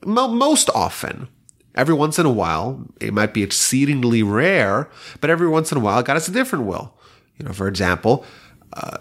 most 0.06 0.70
often. 0.70 1.28
Every 1.74 1.94
once 1.94 2.18
in 2.18 2.24
a 2.24 2.32
while, 2.32 2.86
it 2.98 3.12
might 3.12 3.34
be 3.34 3.42
exceedingly 3.42 4.22
rare, 4.22 4.88
but 5.20 5.28
every 5.28 5.48
once 5.48 5.70
in 5.70 5.76
a 5.76 5.82
while, 5.82 6.02
God 6.02 6.14
has 6.14 6.28
a 6.28 6.32
different 6.32 6.64
will. 6.64 6.94
You 7.36 7.44
know, 7.44 7.52
for 7.52 7.68
example, 7.68 8.24
uh, 8.72 8.96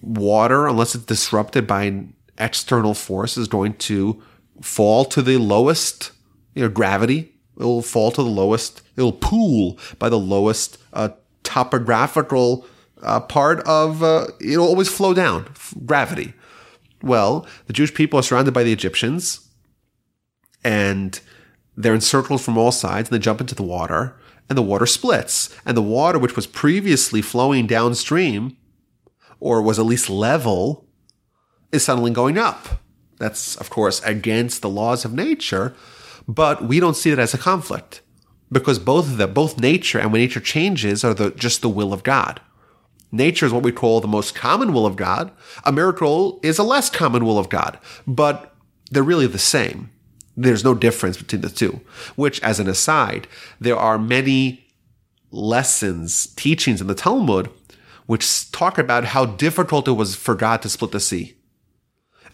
water, 0.00 0.66
unless 0.66 0.94
it's 0.94 1.04
disrupted 1.04 1.66
by 1.66 2.06
external 2.38 2.94
force, 2.94 3.36
is 3.36 3.48
going 3.48 3.74
to 3.74 4.22
fall 4.60 5.04
to 5.06 5.22
the 5.22 5.36
lowest, 5.36 6.12
you 6.54 6.62
know, 6.62 6.68
gravity. 6.68 7.32
It 7.58 7.64
will 7.64 7.82
fall 7.82 8.10
to 8.12 8.22
the 8.22 8.28
lowest. 8.28 8.82
It 8.96 9.02
will 9.02 9.12
pool 9.12 9.78
by 9.98 10.08
the 10.08 10.18
lowest 10.18 10.78
uh, 10.92 11.10
topographical 11.42 12.66
uh, 13.02 13.20
part 13.20 13.60
of. 13.60 14.02
Uh, 14.02 14.28
it'll 14.40 14.66
always 14.66 14.88
flow 14.88 15.14
down. 15.14 15.48
Gravity. 15.86 16.34
Well, 17.02 17.46
the 17.66 17.72
Jewish 17.72 17.94
people 17.94 18.18
are 18.18 18.22
surrounded 18.22 18.54
by 18.54 18.64
the 18.64 18.72
Egyptians, 18.72 19.48
and 20.64 21.20
they're 21.76 21.94
encircled 21.94 22.40
from 22.40 22.56
all 22.56 22.72
sides, 22.72 23.08
and 23.08 23.14
they 23.14 23.22
jump 23.22 23.40
into 23.40 23.54
the 23.54 23.62
water, 23.62 24.16
and 24.48 24.56
the 24.56 24.62
water 24.62 24.86
splits, 24.86 25.54
and 25.66 25.76
the 25.76 25.82
water 25.82 26.18
which 26.18 26.34
was 26.34 26.46
previously 26.46 27.20
flowing 27.20 27.66
downstream 27.66 28.56
or 29.40 29.60
was 29.60 29.78
at 29.78 29.84
least 29.84 30.08
level, 30.08 30.83
is 31.74 31.84
suddenly 31.84 32.10
going 32.10 32.38
up. 32.38 32.80
That's, 33.18 33.56
of 33.56 33.70
course, 33.70 34.02
against 34.02 34.62
the 34.62 34.68
laws 34.68 35.04
of 35.04 35.12
nature, 35.12 35.74
but 36.26 36.64
we 36.64 36.80
don't 36.80 36.96
see 36.96 37.10
that 37.10 37.18
as 37.18 37.34
a 37.34 37.38
conflict 37.38 38.00
because 38.50 38.78
both 38.78 39.06
of 39.06 39.16
them, 39.16 39.34
both 39.34 39.58
nature 39.58 39.98
and 39.98 40.12
when 40.12 40.20
nature 40.20 40.40
changes, 40.40 41.04
are 41.04 41.14
the, 41.14 41.30
just 41.32 41.62
the 41.62 41.68
will 41.68 41.92
of 41.92 42.02
God. 42.02 42.40
Nature 43.10 43.46
is 43.46 43.52
what 43.52 43.62
we 43.62 43.72
call 43.72 44.00
the 44.00 44.08
most 44.08 44.34
common 44.34 44.72
will 44.72 44.86
of 44.86 44.96
God. 44.96 45.30
A 45.64 45.72
miracle 45.72 46.40
is 46.42 46.58
a 46.58 46.64
less 46.64 46.90
common 46.90 47.24
will 47.24 47.38
of 47.38 47.48
God, 47.48 47.78
but 48.06 48.54
they're 48.90 49.02
really 49.02 49.26
the 49.26 49.38
same. 49.38 49.90
There's 50.36 50.64
no 50.64 50.74
difference 50.74 51.16
between 51.16 51.42
the 51.42 51.48
two, 51.48 51.80
which, 52.16 52.40
as 52.42 52.58
an 52.58 52.68
aside, 52.68 53.28
there 53.60 53.76
are 53.76 53.98
many 53.98 54.66
lessons, 55.30 56.26
teachings 56.34 56.80
in 56.80 56.88
the 56.88 56.94
Talmud 56.94 57.50
which 58.06 58.50
talk 58.50 58.78
about 58.78 59.06
how 59.06 59.24
difficult 59.24 59.88
it 59.88 59.92
was 59.92 60.14
for 60.14 60.34
God 60.34 60.62
to 60.62 60.68
split 60.68 60.92
the 60.92 61.00
sea. 61.00 61.34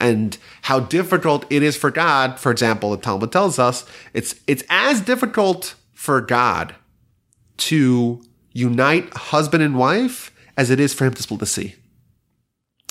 And 0.00 0.38
how 0.62 0.80
difficult 0.80 1.44
it 1.50 1.62
is 1.62 1.76
for 1.76 1.90
God, 1.90 2.40
for 2.40 2.50
example, 2.50 2.90
the 2.90 2.96
Talmud 2.96 3.30
tells 3.30 3.58
us 3.58 3.84
it's 4.14 4.34
it's 4.46 4.64
as 4.70 5.02
difficult 5.02 5.74
for 5.92 6.22
God 6.22 6.74
to 7.58 8.22
unite 8.52 9.12
husband 9.14 9.62
and 9.62 9.76
wife 9.76 10.32
as 10.56 10.70
it 10.70 10.80
is 10.80 10.94
for 10.94 11.04
him 11.04 11.12
to 11.14 11.22
split 11.22 11.40
the 11.40 11.46
sea. 11.46 11.74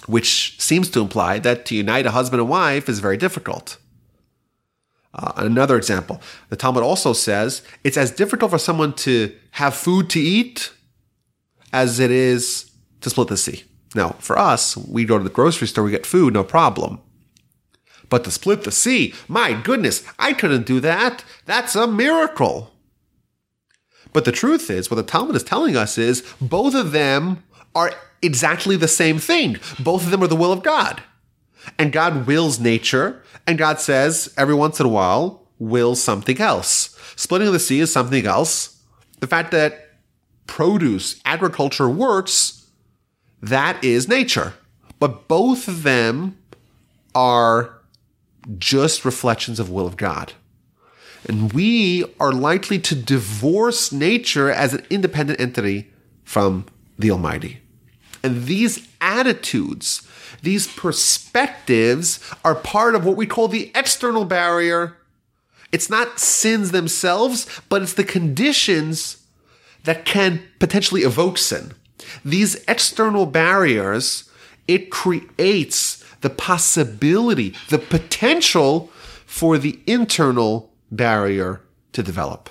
Which 0.06 0.60
seems 0.62 0.90
to 0.92 1.02
imply 1.02 1.40
that 1.40 1.66
to 1.66 1.76
unite 1.76 2.06
a 2.06 2.12
husband 2.12 2.42
and 2.42 2.50
wife 2.50 2.88
is 2.88 3.00
very 3.00 3.18
difficult. 3.18 3.78
Uh, 5.14 5.34
another 5.38 5.76
example, 5.76 6.22
the 6.50 6.56
Talmud 6.56 6.84
also 6.84 7.14
says 7.14 7.64
it's 7.84 7.98
as 7.98 8.12
difficult 8.12 8.52
for 8.52 8.60
someone 8.60 8.94
to 8.94 9.36
have 9.52 9.74
food 9.74 10.10
to 10.12 10.20
eat 10.20 10.72
as 11.74 12.00
it 12.00 12.12
is 12.12 12.72
to 13.02 13.10
split 13.10 13.28
the 13.28 13.38
sea. 13.38 13.64
Now, 13.96 14.10
for 14.20 14.38
us, 14.38 14.78
we 14.78 15.06
go 15.06 15.18
to 15.18 15.24
the 15.24 15.30
grocery 15.30 15.68
store, 15.68 15.84
we 15.84 15.92
get 15.92 16.06
food, 16.06 16.34
no 16.34 16.44
problem. 16.44 17.02
But 18.10 18.24
to 18.24 18.32
split 18.32 18.64
the 18.64 18.72
sea, 18.72 19.14
my 19.28 19.54
goodness, 19.54 20.04
I 20.18 20.34
couldn't 20.34 20.66
do 20.66 20.80
that. 20.80 21.24
That's 21.46 21.76
a 21.76 21.88
miracle. 21.88 22.72
But 24.14 24.26
the 24.26 24.32
truth 24.32 24.70
is, 24.70 24.90
what 24.90 24.98
the 24.98 25.04
Talmud 25.04 25.36
is 25.36 25.44
telling 25.44 25.76
us 25.76 25.98
is 25.98 26.22
both 26.42 26.74
of 26.74 26.92
them 26.92 27.44
are 27.76 27.94
exactly 28.22 28.76
the 28.76 28.88
same 28.88 29.20
thing. 29.20 29.58
Both 29.80 30.04
of 30.06 30.12
them 30.12 30.24
are 30.24 30.28
the 30.28 30.36
will 30.36 30.52
of 30.52 30.64
God. 30.64 31.04
And 31.78 31.92
God 31.92 32.26
wills 32.26 32.60
nature, 32.60 33.22
and 33.46 33.58
God 33.58 33.80
says 33.80 34.34
every 34.38 34.56
once 34.56 34.80
in 34.80 34.86
a 34.86 34.90
while, 34.90 35.48
will 35.60 35.96
something 35.96 36.40
else. 36.40 36.98
Splitting 37.16 37.52
the 37.52 37.60
sea 37.60 37.82
is 37.82 37.92
something 37.92 38.26
else. 38.26 38.82
The 39.20 39.28
fact 39.28 39.52
that 39.52 39.90
produce, 40.48 41.22
agriculture 41.26 41.90
works 41.90 42.59
that 43.42 43.84
is 43.84 44.08
nature. 44.08 44.54
But 45.00 45.28
both 45.28 45.68
of 45.68 45.84
them 45.84 46.38
are 47.16 47.80
just 48.58 49.06
reflections 49.06 49.60
of 49.60 49.70
will 49.70 49.88
of 49.88 49.98
God. 49.98 50.34
And 51.28 51.52
we 51.54 52.06
are 52.20 52.32
likely 52.32 52.80
to 52.80 52.96
divorce 52.96 53.92
nature 53.92 54.50
as 54.50 54.74
an 54.74 54.86
independent 54.90 55.40
entity 55.40 55.92
from 56.24 56.66
the 56.98 57.12
Almighty. 57.12 57.60
And 58.24 58.46
these 58.46 58.88
attitudes, 59.02 60.08
these 60.42 60.68
perspectives 60.68 62.20
are 62.44 62.56
part 62.56 62.96
of 62.96 63.06
what 63.06 63.18
we 63.18 63.26
call 63.26 63.48
the 63.48 63.72
external 63.76 64.26
barrier. 64.26 64.98
It's 65.72 65.90
not 65.90 66.20
sins 66.20 66.72
themselves, 66.72 67.48
but 67.70 67.82
it's 67.82 67.94
the 67.94 68.04
conditions 68.04 69.24
that 69.84 70.06
can 70.06 70.42
potentially 70.60 71.02
evoke 71.02 71.38
sin. 71.38 71.74
These 72.24 72.64
external 72.68 73.26
barriers, 73.26 74.30
it 74.68 74.90
creates 74.92 76.04
the 76.22 76.30
possibility, 76.30 77.56
the 77.70 77.80
potential 77.80 78.92
for 79.26 79.58
the 79.58 79.80
internal 79.88 80.74
barrier 80.92 81.62
to 81.94 82.04
develop. 82.04 82.50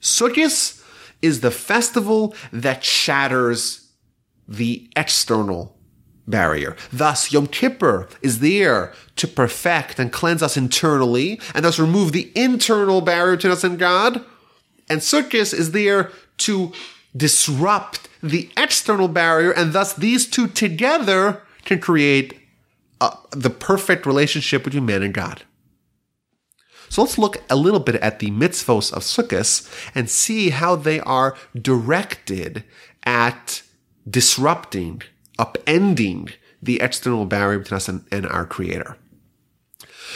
Sukkot 0.00 0.82
is 1.20 1.40
the 1.40 1.50
festival 1.50 2.34
that 2.52 2.84
shatters 2.84 3.90
the 4.46 4.88
external 4.96 5.76
barrier. 6.26 6.76
Thus, 6.92 7.32
Yom 7.32 7.46
Kippur 7.48 8.08
is 8.22 8.38
there 8.38 8.92
to 9.16 9.26
perfect 9.26 9.98
and 9.98 10.12
cleanse 10.12 10.42
us 10.42 10.56
internally, 10.56 11.40
and 11.54 11.64
thus 11.64 11.78
remove 11.78 12.12
the 12.12 12.30
internal 12.34 13.00
barrier 13.00 13.36
to 13.38 13.52
us 13.52 13.64
and 13.64 13.78
God. 13.78 14.24
And 14.88 15.00
Sukkot 15.00 15.52
is 15.52 15.72
there 15.72 16.12
to 16.38 16.72
disrupt 17.18 18.08
the 18.22 18.50
external 18.56 19.08
barrier, 19.08 19.50
and 19.50 19.72
thus 19.72 19.92
these 19.92 20.26
two 20.26 20.46
together 20.46 21.42
can 21.64 21.80
create 21.80 22.38
uh, 23.00 23.14
the 23.30 23.50
perfect 23.50 24.06
relationship 24.06 24.64
between 24.64 24.86
man 24.86 25.02
and 25.02 25.14
God. 25.14 25.42
So 26.88 27.02
let's 27.02 27.18
look 27.18 27.42
a 27.50 27.56
little 27.56 27.80
bit 27.80 27.96
at 27.96 28.18
the 28.18 28.30
mitzvos 28.30 28.92
of 28.92 29.02
Sukkot 29.02 29.68
and 29.94 30.08
see 30.08 30.50
how 30.50 30.74
they 30.74 31.00
are 31.00 31.36
directed 31.54 32.64
at 33.04 33.62
disrupting, 34.08 35.02
upending 35.38 36.32
the 36.62 36.80
external 36.80 37.26
barrier 37.26 37.58
between 37.58 37.76
us 37.76 37.88
and, 37.88 38.04
and 38.10 38.26
our 38.26 38.46
Creator. 38.46 38.96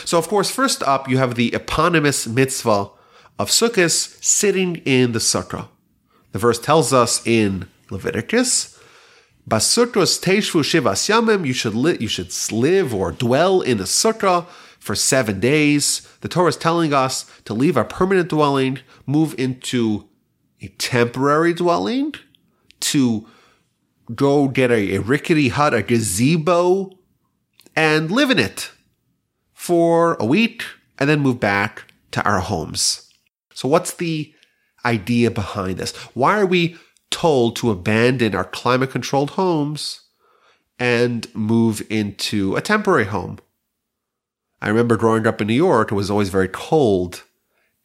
So, 0.04 0.18
of 0.18 0.28
course, 0.28 0.50
first 0.50 0.82
up, 0.82 1.09
you 1.09 1.18
have 1.18 1.35
the 1.35 1.54
eponymous 1.54 2.26
mitzvah 2.26 2.90
of 3.38 3.50
Sukkot 3.50 3.90
sitting 3.90 4.76
in 4.76 5.12
the 5.12 5.18
sukkah. 5.18 5.68
The 6.32 6.38
verse 6.38 6.58
tells 6.58 6.92
us 6.92 7.24
in 7.26 7.68
Leviticus. 7.90 8.78
Basukos 9.48 10.20
teishvu 10.22 10.62
shivas 10.62 11.08
yamim, 11.08 11.46
you 11.46 11.52
should, 11.52 11.74
li- 11.74 11.98
you 12.00 12.08
should 12.08 12.32
live 12.52 12.94
or 12.94 13.12
dwell 13.12 13.60
in 13.60 13.80
a 13.80 13.84
sukkah 13.84 14.46
for 14.78 14.94
seven 14.94 15.40
days. 15.40 16.08
The 16.20 16.28
Torah 16.28 16.48
is 16.48 16.56
telling 16.56 16.92
us 16.92 17.30
to 17.44 17.54
leave 17.54 17.76
our 17.76 17.84
permanent 17.84 18.28
dwelling, 18.28 18.78
move 19.06 19.34
into 19.38 20.08
a 20.60 20.68
temporary 20.68 21.54
dwelling, 21.54 22.14
to 22.80 23.26
go 24.14 24.48
get 24.48 24.70
a, 24.70 24.96
a 24.96 25.00
rickety 25.00 25.48
hut, 25.48 25.74
a 25.74 25.82
gazebo, 25.82 26.90
and 27.76 28.10
live 28.10 28.30
in 28.30 28.38
it 28.38 28.70
for 29.52 30.16
a 30.18 30.24
week, 30.24 30.64
and 30.98 31.08
then 31.08 31.20
move 31.20 31.40
back 31.40 31.92
to 32.12 32.22
our 32.24 32.40
homes. 32.40 33.12
So, 33.54 33.68
what's 33.68 33.94
the 33.94 34.34
idea 34.84 35.30
behind 35.30 35.78
this? 35.78 35.94
Why 36.14 36.40
are 36.40 36.46
we 36.46 36.76
told 37.10 37.56
to 37.56 37.70
abandon 37.70 38.34
our 38.34 38.44
climate 38.44 38.90
controlled 38.90 39.30
homes 39.30 40.00
and 40.78 41.32
move 41.34 41.82
into 41.90 42.56
a 42.56 42.60
temporary 42.60 43.04
home? 43.04 43.38
I 44.60 44.68
remember 44.68 44.96
growing 44.96 45.26
up 45.26 45.40
in 45.40 45.48
New 45.48 45.54
York, 45.54 45.90
it 45.90 45.96
was 45.96 46.10
always 46.10 46.28
very 46.28 46.48
cold 46.48 47.24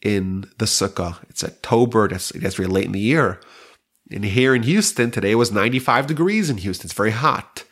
in 0.01 0.49
the 0.59 0.65
sukkah. 0.65 1.17
It's 1.29 1.43
October, 1.43 2.05
it 2.05 2.11
gets 2.11 2.55
very 2.55 2.67
late 2.67 2.85
in 2.85 2.91
the 2.91 2.99
year. 2.99 3.39
And 4.11 4.23
here 4.23 4.55
in 4.55 4.63
Houston, 4.63 5.11
today 5.11 5.35
was 5.35 5.51
95 5.51 6.07
degrees 6.07 6.49
in 6.49 6.57
Houston. 6.57 6.85
It's 6.85 6.93
very 6.93 7.11
hot. 7.11 7.63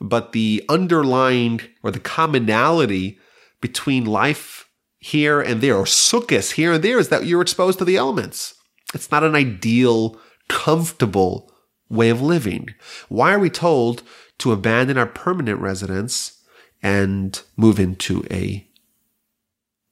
But 0.00 0.32
the 0.32 0.64
underlying 0.68 1.60
or 1.82 1.90
the 1.90 2.00
commonality 2.00 3.18
between 3.60 4.04
life 4.04 4.68
here 4.98 5.40
and 5.40 5.60
there, 5.60 5.76
or 5.76 5.84
sukkahs 5.84 6.52
here 6.52 6.74
and 6.74 6.84
there, 6.84 6.98
is 6.98 7.08
that 7.08 7.24
you're 7.24 7.42
exposed 7.42 7.78
to 7.78 7.84
the 7.84 7.96
elements. 7.96 8.54
It's 8.94 9.10
not 9.10 9.24
an 9.24 9.34
ideal, 9.34 10.18
comfortable 10.48 11.52
way 11.88 12.10
of 12.10 12.20
living. 12.20 12.74
Why 13.08 13.32
are 13.32 13.38
we 13.38 13.50
told 13.50 14.02
to 14.38 14.52
abandon 14.52 14.98
our 14.98 15.06
permanent 15.06 15.60
residence 15.60 16.42
and 16.82 17.40
move 17.56 17.78
into 17.78 18.24
a 18.30 18.66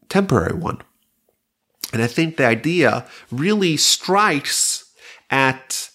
temporary 0.09 0.57
one? 0.59 0.83
And 1.93 2.03
I 2.03 2.07
think 2.07 2.37
the 2.37 2.47
idea 2.47 3.07
really 3.31 3.77
strikes 3.77 4.93
at 5.31 5.91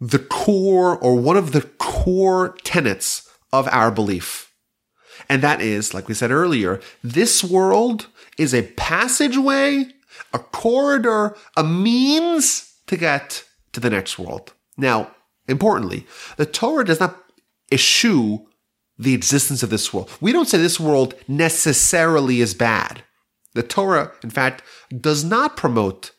the 0.00 0.18
core 0.18 0.98
or 0.98 1.16
one 1.16 1.36
of 1.36 1.52
the 1.52 1.62
core 1.62 2.56
tenets 2.64 3.28
of 3.52 3.68
our 3.68 3.90
belief. 3.90 4.52
And 5.28 5.42
that 5.42 5.60
is, 5.60 5.94
like 5.94 6.08
we 6.08 6.14
said 6.14 6.30
earlier, 6.30 6.80
this 7.02 7.44
world 7.44 8.08
is 8.36 8.52
a 8.52 8.62
passageway, 8.72 9.86
a 10.32 10.38
corridor, 10.38 11.36
a 11.56 11.64
means 11.64 12.74
to 12.86 12.96
get 12.96 13.44
to 13.72 13.80
the 13.80 13.90
next 13.90 14.18
world. 14.18 14.52
Now, 14.76 15.10
importantly, 15.48 16.06
the 16.36 16.46
Torah 16.46 16.84
does 16.84 17.00
not 17.00 17.16
eschew 17.70 18.46
the 18.98 19.14
existence 19.14 19.62
of 19.62 19.70
this 19.70 19.92
world. 19.92 20.10
We 20.20 20.32
don't 20.32 20.48
say 20.48 20.58
this 20.58 20.78
world 20.78 21.14
necessarily 21.26 22.40
is 22.40 22.54
bad. 22.54 23.02
The 23.54 23.62
Torah, 23.62 24.12
in 24.22 24.30
fact, 24.30 24.62
does 24.98 25.24
not 25.24 25.56
promote 25.56 26.12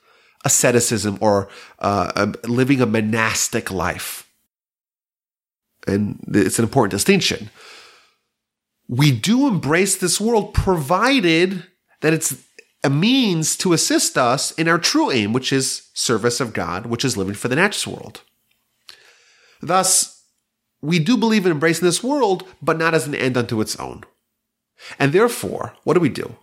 asceticism 0.46 1.18
or 1.22 1.48
uh, 1.80 2.34
living 2.44 2.82
a 2.82 2.86
monastic 2.86 3.72
life. 3.72 4.30
And 5.88 6.20
it's 6.34 6.60
an 6.60 6.66
important 6.66 6.92
distinction. 6.92 7.50
We 8.88 9.12
do 9.12 9.48
embrace 9.48 9.96
this 9.98 10.20
world 10.20 10.54
provided 10.54 11.64
that 12.02 12.14
it's 12.14 12.36
a 12.84 12.90
means 12.90 13.56
to 13.58 13.74
assist 13.74 14.18
us 14.18 14.52
in 14.52 14.68
our 14.68 14.78
true 14.78 15.10
aim, 15.10 15.32
which 15.34 15.54
is 15.54 15.90
service 15.94 16.40
of 16.40 16.54
God, 16.54 16.86
which 16.86 17.06
is 17.06 17.16
living 17.16 17.34
for 17.34 17.48
the 17.48 17.56
next 17.56 17.88
world. 17.88 18.22
Thus, 19.62 20.24
we 20.82 21.00
do 21.00 21.16
believe 21.16 21.46
in 21.46 21.52
embracing 21.52 21.86
this 21.86 22.04
world, 22.04 22.44
but 22.62 22.78
not 22.78 22.94
as 22.94 23.08
an 23.08 23.16
end 23.16 23.38
unto 23.38 23.62
its 23.62 23.78
own. 23.78 24.04
And 25.00 25.13
therefore, 25.13 25.75
what 25.84 25.94
do 25.94 26.02
we 26.02 26.10
do? 26.10 26.36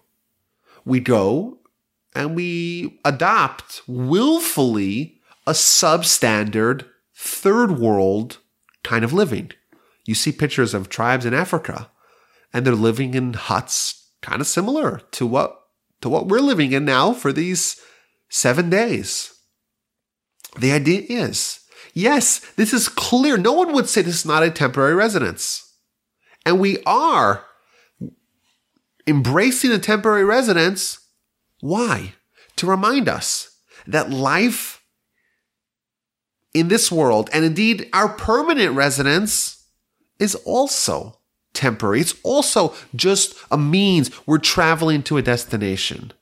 We 0.87 1.01
go 1.01 1.59
and 2.15 2.35
we 2.35 2.99
adopt 3.05 3.83
willfully 3.87 5.21
a 5.47 5.53
substandard 5.53 6.87
third 7.15 7.79
world 7.79 8.39
kind 8.83 9.05
of 9.05 9.13
living. 9.13 9.53
You 10.07 10.15
see 10.15 10.33
pictures 10.33 10.73
of 10.73 10.89
tribes 10.89 11.27
in 11.27 11.35
Africa 11.35 11.91
and 12.53 12.67
they're 12.67 12.75
living 12.75 13.13
in 13.15 13.35
huts 13.35 14.09
kind 14.23 14.41
of 14.41 14.47
similar 14.47 15.03
to 15.13 15.27
what 15.27 15.60
to 16.01 16.09
what 16.09 16.29
we're 16.29 16.41
living 16.41 16.73
in 16.73 16.85
now 16.85 17.13
for 17.13 17.33
these 17.33 17.81
7 18.29 18.71
days. 18.71 19.35
The 20.59 20.73
idea 20.73 21.03
is, 21.09 21.61
yes, 21.95 22.41
this 22.57 22.73
is 22.73 22.89
clear. 22.89 23.37
No 23.37 23.53
one 23.53 23.73
would 23.73 23.89
say 23.89 24.03
this 24.03 24.17
is 24.17 24.27
not 24.27 24.43
a 24.43 24.51
temporary 24.51 24.95
residence. 24.95 25.75
And 26.45 26.59
we 26.59 26.83
are 26.85 27.45
embracing 29.07 29.73
a 29.73 29.79
temporary 29.79 30.25
residence 30.25 30.99
why? 31.61 32.15
To 32.57 32.67
remind 32.67 33.09
us 33.09 33.59
that 33.87 34.11
life 34.11 34.83
in 36.53 36.69
this 36.69 36.91
world, 36.91 37.31
and 37.33 37.45
indeed 37.45 37.89
our 37.93 38.09
permanent 38.09 38.75
residence, 38.75 39.67
is 40.19 40.35
also 40.35 41.20
temporary. 41.53 42.01
It's 42.01 42.15
also 42.23 42.75
just 42.95 43.35
a 43.51 43.59
means 43.59 44.11
we're 44.27 44.39
traveling 44.39 45.03
to 45.05 45.17
a 45.17 45.23
destination. 45.23 46.13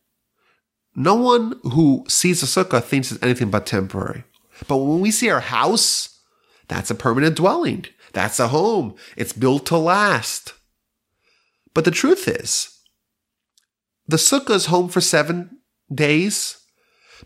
No 0.95 1.15
one 1.15 1.59
who 1.63 2.05
sees 2.09 2.43
a 2.43 2.47
sukkah 2.47 2.83
thinks 2.83 3.13
it's 3.13 3.23
anything 3.23 3.51
but 3.51 3.67
temporary. 3.67 4.25
But 4.67 4.79
when 4.79 5.01
we 5.01 5.11
see 5.11 5.31
our 5.31 5.41
house, 5.41 6.19
that's 6.67 6.91
a 6.91 6.95
permanent 6.95 7.37
dwelling. 7.37 7.87
That's 8.13 8.41
a 8.41 8.49
home. 8.49 8.95
It's 9.17 9.33
built 9.33 9.67
to 9.67 9.77
last. 9.77 10.55
But 11.75 11.85
the 11.85 11.91
truth 11.91 12.27
is, 12.27 12.81
the 14.07 14.17
sukkah 14.17 14.55
is 14.55 14.67
home 14.67 14.89
for 14.89 15.01
seven 15.01 15.59
days. 15.93 16.59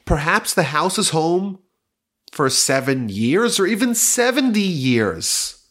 Perhaps 0.04 0.54
the 0.54 0.64
house 0.64 0.98
is 0.98 1.10
home 1.10 1.60
for 2.32 2.50
seven 2.50 3.08
years 3.08 3.60
or 3.60 3.66
even 3.66 3.94
70 3.94 4.60
years. 4.60 5.61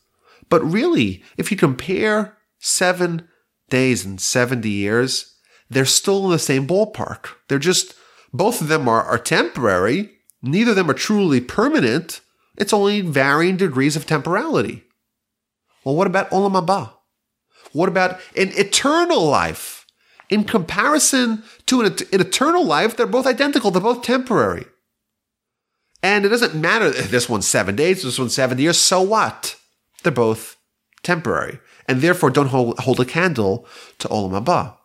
But 0.51 0.63
really, 0.63 1.23
if 1.37 1.49
you 1.49 1.57
compare 1.57 2.37
seven 2.59 3.27
days 3.69 4.05
and 4.05 4.21
70 4.21 4.69
years, 4.69 5.35
they're 5.69 5.85
still 5.85 6.25
in 6.25 6.31
the 6.31 6.37
same 6.37 6.67
ballpark. 6.67 7.29
They're 7.47 7.57
just, 7.57 7.95
both 8.31 8.61
of 8.61 8.67
them 8.67 8.87
are, 8.87 9.01
are 9.01 9.17
temporary. 9.17 10.11
Neither 10.43 10.71
of 10.71 10.75
them 10.75 10.91
are 10.91 10.93
truly 10.93 11.41
permanent. 11.41 12.21
It's 12.57 12.73
only 12.73 13.01
varying 13.01 13.57
degrees 13.57 13.95
of 13.95 14.05
temporality. 14.05 14.83
Well, 15.83 15.95
what 15.95 16.05
about 16.05 16.29
Olam 16.29 16.53
Haba? 16.53 16.91
What 17.71 17.89
about 17.89 18.19
an 18.35 18.51
eternal 18.55 19.25
life? 19.25 19.81
in 20.31 20.45
comparison 20.45 21.43
to 21.65 21.81
an, 21.81 21.87
an 22.13 22.21
eternal 22.21 22.65
life, 22.65 22.95
they're 22.95 23.05
both 23.05 23.27
identical. 23.27 23.69
They're 23.69 23.81
both 23.81 24.01
temporary. 24.01 24.65
And 26.01 26.25
it 26.25 26.29
doesn't 26.29 26.55
matter 26.55 26.85
if 26.85 27.11
this 27.11 27.29
one's 27.29 27.45
seven 27.45 27.75
days, 27.75 28.01
this 28.01 28.17
one's 28.17 28.33
70 28.33 28.63
years. 28.63 28.77
So 28.77 29.01
what? 29.01 29.57
They're 30.03 30.11
both 30.11 30.57
temporary. 31.03 31.59
And 31.87 32.01
therefore 32.01 32.29
don't 32.29 32.47
hold, 32.47 32.79
hold 32.79 32.99
a 32.99 33.05
candle 33.05 33.65
to 33.99 34.07
Olam 34.07 34.43
Haba. 34.43 34.77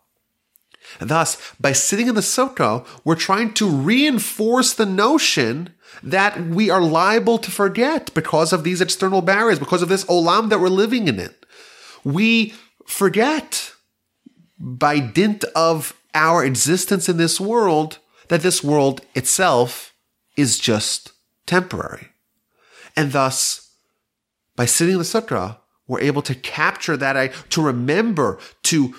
Thus, 1.01 1.37
by 1.61 1.73
sitting 1.73 2.07
in 2.09 2.15
the 2.15 2.21
sukkah, 2.21 2.87
we're 3.05 3.17
trying 3.17 3.53
to 3.55 3.69
reinforce 3.69 4.73
the 4.73 4.87
notion 4.87 5.75
that 6.03 6.41
we 6.47 6.71
are 6.71 6.81
liable 6.81 7.39
to 7.39 7.51
forget 7.51 8.13
because 8.15 8.53
of 8.53 8.65
these 8.65 8.81
external 8.81 9.23
barriers, 9.23 9.59
because 9.59 9.83
of 9.83 9.89
this 9.89 10.05
olam 10.05 10.49
that 10.49 10.61
we're 10.61 10.69
living 10.69 11.09
in 11.09 11.19
it. 11.19 11.45
We 12.05 12.55
forget 12.87 13.73
by 14.59 15.01
dint 15.01 15.45
of 15.55 15.95
our 16.15 16.45
existence 16.45 17.09
in 17.09 17.17
this 17.17 17.41
world, 17.41 17.99
that 18.29 18.43
this 18.43 18.65
world 18.65 19.03
itself 19.15 19.93
is 20.37 20.59
just 20.59 21.13
temporary. 21.47 22.09
And 22.97 23.13
thus, 23.13 23.66
by 24.57 24.65
sitting 24.65 24.95
in 24.95 24.99
the 24.99 25.05
sukkah, 25.05 25.59
we're 25.87 26.01
able 26.01 26.23
to 26.23 26.35
capture 26.35 26.97
that, 26.97 27.33
to 27.51 27.63
remember, 27.63 28.39
to 28.65 28.95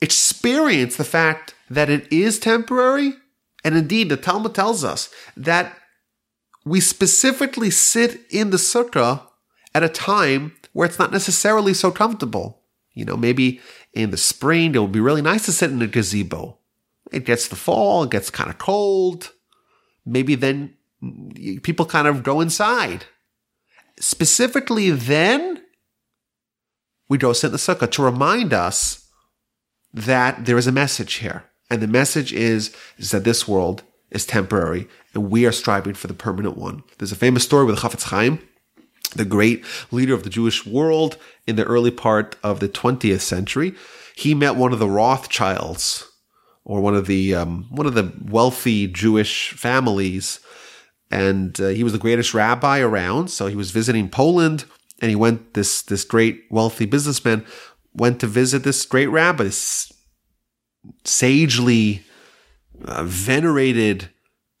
experience 0.00 0.96
the 0.96 1.04
fact 1.04 1.54
that 1.68 1.90
it 1.90 2.10
is 2.12 2.38
temporary. 2.38 3.14
And 3.64 3.76
indeed, 3.76 4.08
the 4.08 4.16
Talmud 4.16 4.54
tells 4.54 4.84
us 4.84 5.10
that 5.36 5.76
we 6.64 6.80
specifically 6.80 7.70
sit 7.70 8.20
in 8.30 8.50
the 8.50 8.56
sukkah 8.56 9.22
at 9.74 9.82
a 9.82 9.88
time 9.88 10.52
where 10.72 10.86
it's 10.86 10.98
not 10.98 11.12
necessarily 11.12 11.74
so 11.74 11.90
comfortable. 11.90 12.62
You 12.92 13.04
know, 13.04 13.16
maybe 13.16 13.60
in 13.92 14.10
the 14.10 14.16
spring, 14.16 14.74
it 14.74 14.78
would 14.78 14.92
be 14.92 15.00
really 15.00 15.22
nice 15.22 15.44
to 15.46 15.52
sit 15.52 15.70
in 15.70 15.82
a 15.82 15.86
gazebo. 15.86 16.58
It 17.10 17.24
gets 17.24 17.48
the 17.48 17.56
fall, 17.56 18.04
it 18.04 18.10
gets 18.10 18.30
kind 18.30 18.50
of 18.50 18.58
cold. 18.58 19.32
Maybe 20.04 20.34
then 20.34 20.74
mm, 21.02 21.62
people 21.62 21.86
kind 21.86 22.06
of 22.06 22.22
go 22.22 22.40
inside. 22.40 23.04
Specifically, 24.00 24.90
then 24.90 25.62
we 27.08 27.18
sit 27.18 27.44
in 27.44 27.52
the 27.52 27.58
sukkah 27.58 27.90
to 27.90 28.02
remind 28.02 28.52
us 28.52 29.08
that 29.92 30.44
there 30.44 30.58
is 30.58 30.66
a 30.66 30.72
message 30.72 31.14
here. 31.14 31.44
And 31.70 31.82
the 31.82 31.86
message 31.88 32.32
is, 32.32 32.74
is 32.96 33.10
that 33.10 33.24
this 33.24 33.46
world 33.48 33.82
is 34.10 34.24
temporary 34.24 34.88
and 35.14 35.30
we 35.30 35.44
are 35.44 35.52
striving 35.52 35.94
for 35.94 36.06
the 36.06 36.14
permanent 36.14 36.56
one. 36.56 36.82
There's 36.98 37.12
a 37.12 37.16
famous 37.16 37.44
story 37.44 37.66
with 37.66 37.78
Chafetz 37.78 38.04
Chaim 38.04 38.40
the 39.14 39.24
great 39.24 39.64
leader 39.90 40.14
of 40.14 40.22
the 40.22 40.30
Jewish 40.30 40.66
world 40.66 41.16
in 41.46 41.56
the 41.56 41.64
early 41.64 41.90
part 41.90 42.36
of 42.42 42.60
the 42.60 42.68
20th 42.68 43.20
century. 43.20 43.74
He 44.14 44.34
met 44.34 44.56
one 44.56 44.72
of 44.72 44.78
the 44.78 44.88
Rothschilds, 44.88 46.06
or 46.64 46.80
one 46.80 46.94
of 46.94 47.06
the 47.06 47.34
um, 47.34 47.66
one 47.70 47.86
of 47.86 47.94
the 47.94 48.12
wealthy 48.22 48.86
Jewish 48.86 49.52
families, 49.52 50.40
and 51.10 51.60
uh, 51.60 51.68
he 51.68 51.84
was 51.84 51.92
the 51.92 51.98
greatest 51.98 52.34
rabbi 52.34 52.80
around. 52.80 53.28
So 53.28 53.46
he 53.46 53.56
was 53.56 53.70
visiting 53.70 54.08
Poland, 54.08 54.64
and 55.00 55.10
he 55.10 55.16
went 55.16 55.54
this 55.54 55.82
this 55.82 56.04
great 56.04 56.44
wealthy 56.50 56.86
businessman 56.86 57.44
went 57.98 58.20
to 58.20 58.26
visit 58.26 58.62
this 58.62 58.84
great 58.86 59.08
rabbi, 59.08 59.44
this 59.44 59.92
sagely 61.04 62.04
uh, 62.84 63.04
venerated 63.04 64.10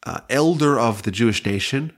uh, 0.04 0.20
elder 0.28 0.78
of 0.78 1.02
the 1.02 1.10
Jewish 1.10 1.44
nation. 1.46 1.92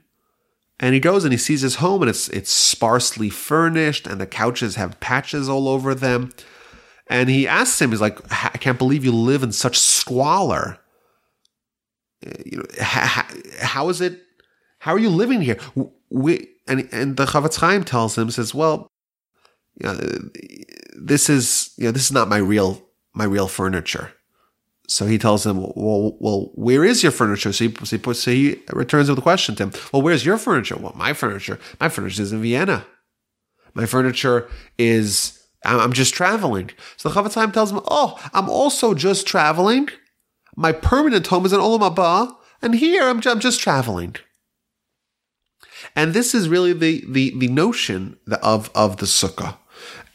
And 0.79 0.93
he 0.93 0.99
goes 0.99 1.23
and 1.23 1.31
he 1.31 1.37
sees 1.37 1.61
his 1.61 1.75
home, 1.75 2.01
and 2.01 2.09
it's 2.09 2.27
it's 2.29 2.51
sparsely 2.51 3.29
furnished, 3.29 4.07
and 4.07 4.19
the 4.19 4.25
couches 4.25 4.75
have 4.75 4.99
patches 4.99 5.47
all 5.47 5.67
over 5.67 5.93
them. 5.93 6.31
And 7.07 7.29
he 7.29 7.47
asks 7.47 7.79
him, 7.81 7.91
he's 7.91 8.01
like, 8.01 8.19
"I 8.31 8.57
can't 8.57 8.79
believe 8.79 9.05
you 9.05 9.11
live 9.11 9.43
in 9.43 9.51
such 9.51 9.77
squalor. 9.77 10.79
Uh, 12.25 12.31
you 12.45 12.57
know, 12.57 12.65
how, 12.79 13.25
how 13.59 13.89
is 13.89 14.01
it? 14.01 14.21
How 14.81 14.93
are 14.93 14.99
you 14.99 15.09
living 15.09 15.41
here?" 15.41 15.57
We 16.09 16.49
and 16.67 16.87
and 16.91 17.17
the 17.17 17.25
Chofetz 17.25 17.57
Chaim 17.59 17.83
tells 17.83 18.17
him, 18.17 18.29
says, 18.29 18.53
"Well, 18.53 18.87
you 19.79 19.87
know, 19.87 19.99
this 20.95 21.29
is 21.29 21.73
you 21.77 21.85
know 21.85 21.91
this 21.91 22.05
is 22.05 22.11
not 22.11 22.27
my 22.27 22.37
real 22.37 22.81
my 23.13 23.25
real 23.25 23.47
furniture." 23.47 24.11
So 24.91 25.05
he 25.05 25.17
tells 25.17 25.45
him, 25.45 25.61
well, 25.61 26.17
well, 26.19 26.51
where 26.53 26.83
is 26.83 27.01
your 27.01 27.13
furniture? 27.13 27.53
So 27.53 27.69
he, 27.69 27.75
so 27.85 27.95
he, 27.95 27.97
puts, 27.97 28.19
so 28.19 28.31
he 28.31 28.61
returns 28.73 29.09
with 29.09 29.19
a 29.19 29.21
question 29.21 29.55
to 29.55 29.63
him. 29.63 29.73
Well, 29.93 30.01
where's 30.01 30.25
your 30.25 30.37
furniture? 30.37 30.75
Well, 30.75 30.91
my 30.97 31.13
furniture, 31.13 31.59
my 31.79 31.87
furniture 31.87 32.21
is 32.21 32.33
in 32.33 32.41
Vienna. 32.41 32.85
My 33.73 33.85
furniture 33.85 34.49
is, 34.77 35.47
I'm 35.63 35.93
just 35.93 36.13
traveling. 36.13 36.71
So 36.97 37.07
the 37.07 37.15
Chofetz 37.15 37.35
Chaim 37.35 37.53
tells 37.53 37.71
him, 37.71 37.79
oh, 37.89 38.19
I'm 38.33 38.49
also 38.49 38.93
just 38.93 39.25
traveling. 39.25 39.87
My 40.57 40.73
permanent 40.73 41.25
home 41.27 41.45
is 41.45 41.53
in 41.53 41.61
Olam 41.61 41.89
Haba, 41.89 42.35
and 42.61 42.75
here 42.75 43.03
I'm, 43.03 43.21
I'm 43.25 43.39
just 43.39 43.61
traveling. 43.61 44.17
And 45.95 46.13
this 46.13 46.33
is 46.33 46.49
really 46.49 46.73
the, 46.73 47.03
the, 47.07 47.33
the 47.37 47.47
notion 47.47 48.17
of, 48.41 48.69
of 48.75 48.97
the 48.97 49.05
sukkah. 49.05 49.57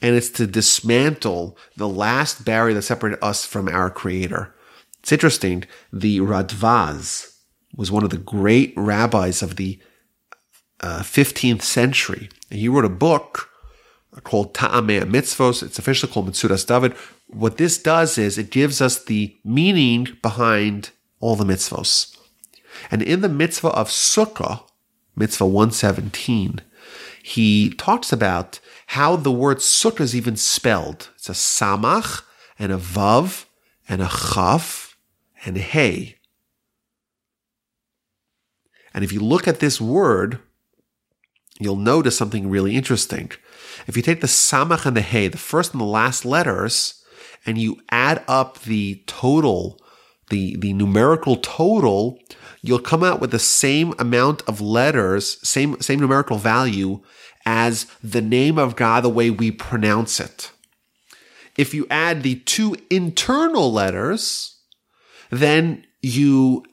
And 0.02 0.14
it's 0.14 0.30
to 0.30 0.46
dismantle 0.46 1.56
the 1.76 1.88
last 1.88 2.44
barrier 2.44 2.74
that 2.74 2.82
separated 2.82 3.22
us 3.24 3.44
from 3.44 3.68
our 3.68 3.90
creator. 3.90 4.54
It's 5.00 5.12
interesting. 5.12 5.64
The 5.92 6.20
Radvaz 6.20 7.36
was 7.76 7.90
one 7.90 8.04
of 8.04 8.10
the 8.10 8.18
great 8.18 8.74
rabbis 8.76 9.42
of 9.42 9.56
the 9.56 9.78
uh, 10.80 11.00
15th 11.00 11.62
century. 11.62 12.28
And 12.50 12.60
he 12.60 12.68
wrote 12.68 12.84
a 12.84 12.90
book 12.90 13.50
called 14.24 14.54
Ta'amei 14.54 15.02
Mitzvos. 15.02 15.62
It's 15.62 15.78
officially 15.78 16.12
called 16.12 16.28
Metzudas 16.28 16.66
David. 16.66 16.94
What 17.28 17.56
this 17.56 17.78
does 17.78 18.18
is 18.18 18.38
it 18.38 18.50
gives 18.50 18.80
us 18.80 19.02
the 19.02 19.36
meaning 19.44 20.08
behind 20.22 20.90
all 21.20 21.36
the 21.36 21.44
mitzvos. 21.44 22.16
And 22.90 23.02
in 23.02 23.20
the 23.20 23.28
mitzvah 23.28 23.68
of 23.68 23.88
Sukkah, 23.88 24.62
mitzvah 25.16 25.46
117, 25.46 26.60
he 27.22 27.70
talks 27.70 28.12
about 28.12 28.60
how 28.88 29.16
the 29.16 29.32
word 29.32 29.58
sukkah 29.58 30.00
is 30.00 30.14
even 30.14 30.36
spelled. 30.36 31.10
It's 31.16 31.28
a 31.28 31.32
samach 31.32 32.22
and 32.58 32.70
a 32.70 32.76
vav 32.76 33.46
and 33.88 34.00
a 34.00 34.08
chaf 34.08 34.96
and 35.44 35.56
hey. 35.56 36.18
And 38.94 39.04
if 39.04 39.12
you 39.12 39.20
look 39.20 39.48
at 39.48 39.60
this 39.60 39.80
word, 39.80 40.38
you'll 41.58 41.76
notice 41.76 42.16
something 42.16 42.48
really 42.48 42.76
interesting. 42.76 43.32
If 43.86 43.96
you 43.96 44.02
take 44.02 44.20
the 44.20 44.26
samach 44.26 44.86
and 44.86 44.96
the 44.96 45.02
hey, 45.02 45.28
the 45.28 45.38
first 45.38 45.72
and 45.72 45.80
the 45.80 45.84
last 45.86 46.24
letters, 46.24 47.02
and 47.44 47.58
you 47.58 47.80
add 47.90 48.24
up 48.26 48.62
the 48.62 49.02
total, 49.06 49.80
the, 50.30 50.56
the 50.56 50.72
numerical 50.72 51.36
total, 51.36 52.18
you'll 52.62 52.78
come 52.78 53.02
out 53.04 53.20
with 53.20 53.30
the 53.30 53.38
same 53.38 53.94
amount 53.98 54.42
of 54.48 54.60
letters, 54.60 55.38
same, 55.46 55.80
same 55.80 56.00
numerical 56.00 56.38
value 56.38 57.00
as 57.44 57.86
the 58.02 58.20
name 58.20 58.58
of 58.58 58.76
God 58.76 59.04
the 59.04 59.08
way 59.08 59.30
we 59.30 59.50
pronounce 59.50 60.18
it. 60.18 60.50
If 61.56 61.72
you 61.72 61.86
add 61.90 62.22
the 62.22 62.36
two 62.40 62.76
internal 62.90 63.72
letters, 63.72 64.58
then 65.30 65.86
you, 66.02 66.64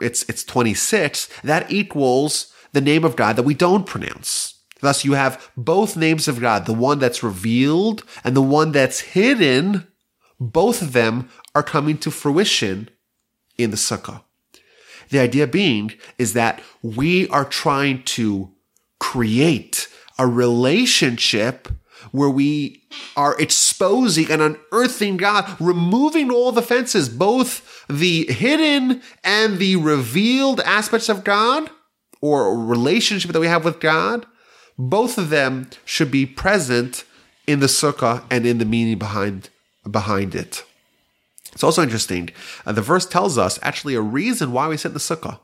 it's, 0.00 0.22
it's 0.28 0.44
26, 0.44 1.28
that 1.42 1.70
equals 1.70 2.52
the 2.72 2.80
name 2.80 3.04
of 3.04 3.16
God 3.16 3.36
that 3.36 3.42
we 3.42 3.54
don't 3.54 3.84
pronounce. 3.84 4.60
Thus, 4.80 5.04
you 5.04 5.12
have 5.12 5.50
both 5.56 5.96
names 5.96 6.28
of 6.28 6.40
God, 6.40 6.66
the 6.66 6.72
one 6.72 6.98
that's 6.98 7.22
revealed 7.22 8.02
and 8.24 8.34
the 8.34 8.42
one 8.42 8.72
that's 8.72 9.00
hidden. 9.00 9.86
Both 10.38 10.80
of 10.80 10.94
them 10.94 11.28
are 11.54 11.62
coming 11.62 11.98
to 11.98 12.10
fruition 12.10 12.88
in 13.58 13.70
the 13.70 13.76
sukkah. 13.76 14.22
The 15.10 15.18
idea 15.18 15.46
being 15.46 15.92
is 16.18 16.34
that 16.34 16.62
we 16.82 17.28
are 17.28 17.44
trying 17.44 18.04
to 18.04 18.52
create 18.98 19.88
a 20.18 20.26
relationship 20.26 21.68
where 22.12 22.30
we 22.30 22.82
are 23.16 23.38
exposing 23.40 24.30
and 24.30 24.40
unearthing 24.40 25.16
God, 25.16 25.56
removing 25.60 26.30
all 26.30 26.52
the 26.52 26.62
fences, 26.62 27.08
both 27.08 27.84
the 27.88 28.26
hidden 28.26 29.02
and 29.24 29.58
the 29.58 29.76
revealed 29.76 30.60
aspects 30.60 31.08
of 31.08 31.24
God 31.24 31.70
or 32.20 32.58
relationship 32.58 33.32
that 33.32 33.40
we 33.40 33.46
have 33.46 33.64
with 33.64 33.80
God. 33.80 34.26
Both 34.78 35.18
of 35.18 35.30
them 35.30 35.68
should 35.84 36.10
be 36.10 36.24
present 36.24 37.04
in 37.46 37.60
the 37.60 37.66
sukkah 37.66 38.24
and 38.30 38.46
in 38.46 38.58
the 38.58 38.64
meaning 38.64 38.98
behind, 38.98 39.50
behind 39.90 40.34
it. 40.34 40.64
It's 41.52 41.64
also 41.64 41.82
interesting. 41.82 42.30
Uh, 42.64 42.72
the 42.72 42.82
verse 42.82 43.06
tells 43.06 43.36
us 43.38 43.58
actually 43.62 43.94
a 43.94 44.00
reason 44.00 44.52
why 44.52 44.68
we 44.68 44.74
in 44.74 44.92
the 44.92 44.98
sukkah. 44.98 45.40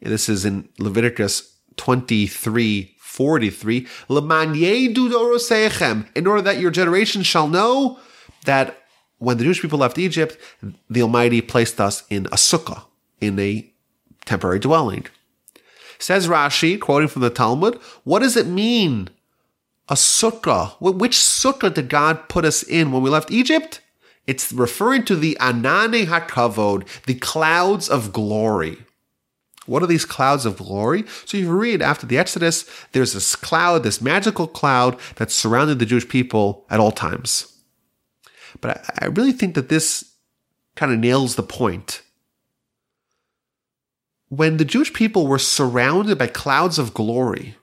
This 0.00 0.28
is 0.28 0.44
in 0.44 0.68
Leviticus 0.78 1.56
23 1.76 2.96
43, 2.98 3.86
in 6.14 6.26
order 6.26 6.42
that 6.42 6.58
your 6.60 6.70
generation 6.70 7.22
shall 7.22 7.48
know 7.48 7.98
that 8.44 8.84
when 9.18 9.36
the 9.36 9.44
Jewish 9.44 9.60
people 9.60 9.80
left 9.80 9.98
Egypt, 9.98 10.38
the 10.88 11.02
Almighty 11.02 11.40
placed 11.42 11.80
us 11.80 12.04
in 12.08 12.26
a 12.26 12.36
sukkah, 12.36 12.84
in 13.20 13.38
a 13.38 13.70
temporary 14.24 14.58
dwelling. 14.58 15.06
Says 15.98 16.28
Rashi, 16.28 16.80
quoting 16.80 17.08
from 17.08 17.22
the 17.22 17.30
Talmud, 17.30 17.74
what 18.04 18.20
does 18.20 18.36
it 18.36 18.46
mean? 18.46 19.10
A 19.88 19.94
sukkah. 19.94 20.72
Which 20.80 21.16
sukkah 21.16 21.74
did 21.74 21.90
God 21.90 22.28
put 22.28 22.46
us 22.46 22.62
in 22.62 22.92
when 22.92 23.02
we 23.02 23.10
left 23.10 23.30
Egypt? 23.30 23.80
It's 24.30 24.52
referring 24.52 25.04
to 25.06 25.16
the 25.16 25.36
Anane 25.40 26.06
HaKavod, 26.06 26.86
the 27.02 27.14
clouds 27.14 27.88
of 27.88 28.12
glory. 28.12 28.78
What 29.66 29.82
are 29.82 29.88
these 29.88 30.04
clouds 30.04 30.46
of 30.46 30.58
glory? 30.58 31.02
So 31.24 31.36
you 31.36 31.50
read 31.50 31.82
after 31.82 32.06
the 32.06 32.16
Exodus, 32.16 32.64
there's 32.92 33.12
this 33.12 33.34
cloud, 33.34 33.82
this 33.82 34.00
magical 34.00 34.46
cloud 34.46 34.96
that 35.16 35.32
surrounded 35.32 35.80
the 35.80 35.84
Jewish 35.84 36.08
people 36.08 36.64
at 36.70 36.78
all 36.78 36.92
times. 36.92 37.60
But 38.60 38.70
I, 38.70 39.06
I 39.06 39.06
really 39.06 39.32
think 39.32 39.56
that 39.56 39.68
this 39.68 40.12
kind 40.76 40.92
of 40.92 41.00
nails 41.00 41.34
the 41.34 41.42
point. 41.42 42.02
When 44.28 44.58
the 44.58 44.64
Jewish 44.64 44.92
people 44.92 45.26
were 45.26 45.40
surrounded 45.40 46.18
by 46.18 46.28
clouds 46.28 46.78
of 46.78 46.94
glory, 46.94 47.56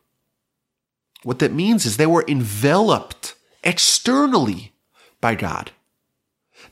what 1.24 1.40
that 1.40 1.54
means 1.54 1.86
is 1.86 1.96
they 1.96 2.06
were 2.06 2.26
enveloped 2.28 3.36
externally 3.64 4.74
by 5.22 5.34
God. 5.34 5.72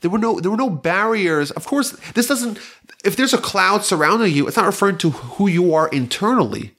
There 0.00 0.10
were 0.10 0.18
no 0.18 0.40
there 0.40 0.50
were 0.50 0.56
no 0.56 0.70
barriers. 0.70 1.50
Of 1.52 1.66
course, 1.66 1.92
this 2.14 2.26
doesn't 2.26 2.58
if 3.04 3.16
there's 3.16 3.34
a 3.34 3.38
cloud 3.38 3.84
surrounding 3.84 4.32
you, 4.32 4.46
it's 4.46 4.56
not 4.56 4.66
referring 4.66 4.98
to 4.98 5.10
who 5.10 5.48
you 5.48 5.74
are 5.74 5.88
internally, 5.88 6.74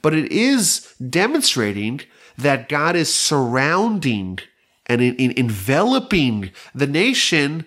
but 0.00 0.14
it 0.14 0.30
is 0.30 0.94
demonstrating 1.08 2.00
that 2.36 2.68
God 2.68 2.96
is 2.96 3.12
surrounding 3.12 4.38
and 4.86 5.00
in, 5.00 5.14
in 5.16 5.32
enveloping 5.38 6.50
the 6.74 6.86
nation. 6.86 7.66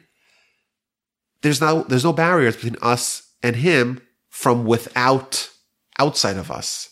There's 1.41 1.61
no 1.61 1.83
there's 1.83 2.03
no 2.03 2.13
barriers 2.13 2.55
between 2.55 2.77
us 2.81 3.31
and 3.41 3.55
Him 3.55 4.01
from 4.29 4.65
without 4.65 5.49
outside 5.99 6.37
of 6.37 6.51
us. 6.51 6.89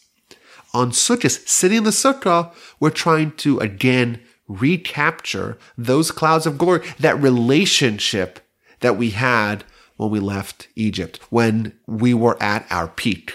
On 0.74 0.92
Sukkot, 0.92 1.48
sitting 1.48 1.80
in 1.80 1.84
the 1.84 1.92
sukkah, 1.92 2.52
we're 2.80 2.90
trying 2.90 3.34
to 3.34 3.60
again 3.60 4.20
recapture 4.48 5.58
those 5.78 6.12
clouds 6.12 6.46
of 6.46 6.58
glory, 6.58 6.86
that 7.00 7.22
relationship 7.22 8.40
that 8.82 8.98
we 8.98 9.12
had 9.12 9.64
when 9.98 10.10
we 10.10 10.20
left 10.20 10.68
Egypt, 10.76 11.20
when 11.30 11.78
we 11.88 12.14
were 12.14 12.42
at 12.42 12.66
our 12.70 12.88
peak. 12.88 13.34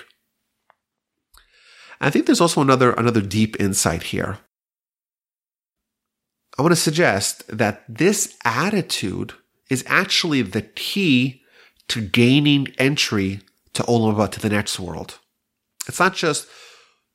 I 2.00 2.10
think 2.10 2.26
there's 2.26 2.40
also 2.40 2.60
another, 2.60 2.92
another 2.92 3.20
deep 3.20 3.58
insight 3.60 4.04
here. 4.04 4.38
I 6.58 6.62
want 6.62 6.72
to 6.72 6.80
suggest 6.80 7.44
that 7.56 7.84
this 7.88 8.36
attitude 8.44 9.32
is 9.70 9.84
actually 9.86 10.42
the 10.42 10.62
key 10.62 11.42
to 11.88 12.00
gaining 12.00 12.68
entry 12.78 13.40
to 13.74 13.82
Olam 13.84 14.30
to 14.30 14.40
the 14.40 14.48
next 14.48 14.78
world. 14.80 15.18
It's 15.86 16.00
not 16.00 16.14
just 16.14 16.48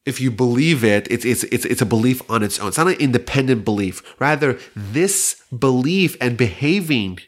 if 0.05 0.19
you 0.19 0.31
believe 0.31 0.83
it, 0.83 1.07
it's, 1.09 1.25
it's, 1.25 1.43
it's, 1.45 1.65
it's 1.65 1.81
a 1.81 1.85
belief 1.85 2.21
on 2.29 2.43
its 2.43 2.59
own. 2.59 2.69
It's 2.69 2.77
not 2.77 2.87
an 2.87 2.93
independent 2.95 3.63
belief. 3.63 4.01
Rather, 4.19 4.59
this 4.75 5.41
belief 5.57 6.17
and 6.19 6.37
behaving 6.37 7.19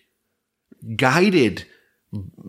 guided, 0.96 1.66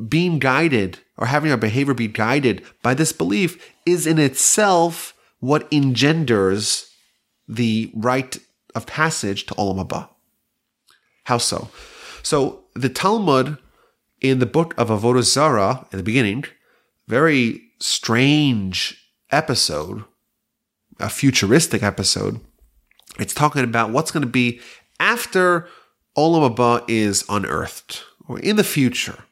being 0.09 0.39
guided 0.39 0.99
or 1.17 1.27
having 1.27 1.51
our 1.51 1.57
behavior 1.57 1.95
be 1.95 2.09
guided 2.09 2.63
by 2.83 2.95
this 2.95 3.13
belief 3.13 3.73
is 3.87 4.07
in 4.07 4.19
itself 4.19 5.15
what 5.39 5.69
engenders 5.73 6.91
the 7.49 7.91
rite 7.95 8.39
of 8.75 8.87
passage 8.87 9.47
to 9.47 9.55
Olam 9.55 9.87
Haba. 9.87 10.09
How 11.25 11.39
so? 11.39 11.69
So 12.23 12.65
the 12.75 12.89
Talmud 12.89 13.59
in 14.21 14.39
the 14.41 14.47
book 14.47 14.75
of 14.77 14.89
Avodah 14.89 15.23
Zarah 15.23 15.87
in 15.93 15.99
the 15.99 16.05
beginning, 16.05 16.45
very 17.07 17.63
strange 17.79 19.11
episode, 19.31 20.05
a 20.99 21.09
futuristic 21.09 21.83
episode. 21.83 22.41
It's 23.19 23.35
talking 23.35 23.65
about 23.65 23.91
what's 23.91 24.11
going 24.11 24.23
to 24.23 24.29
be 24.29 24.61
after 25.01 25.69
Olam 26.17 26.55
Haba 26.55 26.85
is 26.89 27.25
unearthed, 27.29 28.03
or 28.29 28.39
in 28.41 28.57
the 28.57 28.65
future. 28.65 29.25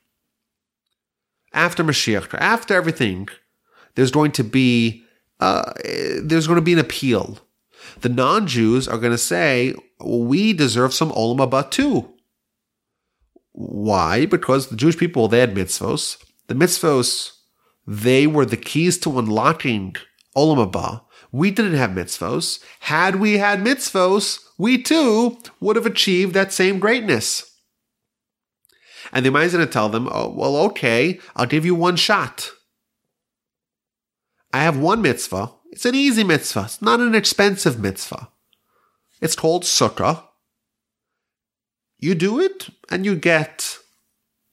After 1.53 1.85
Mashiach, 1.85 2.35
after 2.35 2.75
everything, 2.75 3.29
there's 3.95 4.11
going 4.11 4.33
to 4.33 4.45
be 4.45 5.05
uh, 5.41 5.73
there's 6.23 6.47
going 6.47 6.59
to 6.59 6.63
be 6.63 6.73
an 6.73 6.79
appeal. 6.79 7.39
The 8.01 8.09
non-Jews 8.09 8.89
are 8.89 8.99
going 8.99 9.13
to 9.13 9.19
say, 9.19 9.75
well, 10.01 10.23
"We 10.23 10.53
deserve 10.53 10.93
some 10.93 11.11
Olam 11.13 11.39
Haba 11.39 11.71
too." 11.71 12.11
Why? 13.53 14.27
Because 14.27 14.67
the 14.67 14.77
Jewish 14.77 14.99
people 14.99 15.29
they 15.29 15.39
had 15.39 15.55
mitzvos. 15.55 16.19
The 16.49 16.55
mitzvos 16.55 17.31
they 17.87 18.27
were 18.27 18.47
the 18.47 18.57
keys 18.57 18.99
to 18.99 19.19
unlocking 19.19 19.95
Olam 20.37 20.71
Haba. 20.71 21.03
We 21.35 21.51
didn't 21.51 21.75
have 21.75 21.91
mitzvos. 21.91 22.63
Had 22.79 23.17
we 23.17 23.39
had 23.39 23.59
mitzvos, 23.59 24.39
we 24.57 24.81
too 24.81 25.37
would 25.59 25.75
have 25.75 25.85
achieved 25.85 26.33
that 26.35 26.53
same 26.53 26.79
greatness. 26.79 27.57
And 29.13 29.27
the 29.27 29.31
Imam 29.31 29.43
is 29.43 29.53
going 29.53 29.67
to 29.67 29.73
tell 29.73 29.89
them, 29.89 30.09
oh, 30.13 30.29
well, 30.29 30.57
okay, 30.59 31.19
I'll 31.35 31.47
give 31.47 31.65
you 31.65 31.75
one 31.75 31.97
shot. 31.97 32.51
I 34.53 34.63
have 34.63 34.79
one 34.79 35.03
mitzvah. 35.03 35.51
It's 35.73 35.85
an 35.85 35.97
easy 35.97 36.23
mitzvah. 36.23 36.67
It's 36.67 36.81
not 36.81 37.01
an 37.01 37.17
expensive 37.17 37.81
mitzvah. 37.81 38.29
It's 39.21 39.35
called 39.35 39.65
sukkah. 39.65 40.23
You 41.99 42.15
do 42.15 42.39
it 42.39 42.69
and 42.93 43.05
you 43.05 43.17
get 43.17 43.79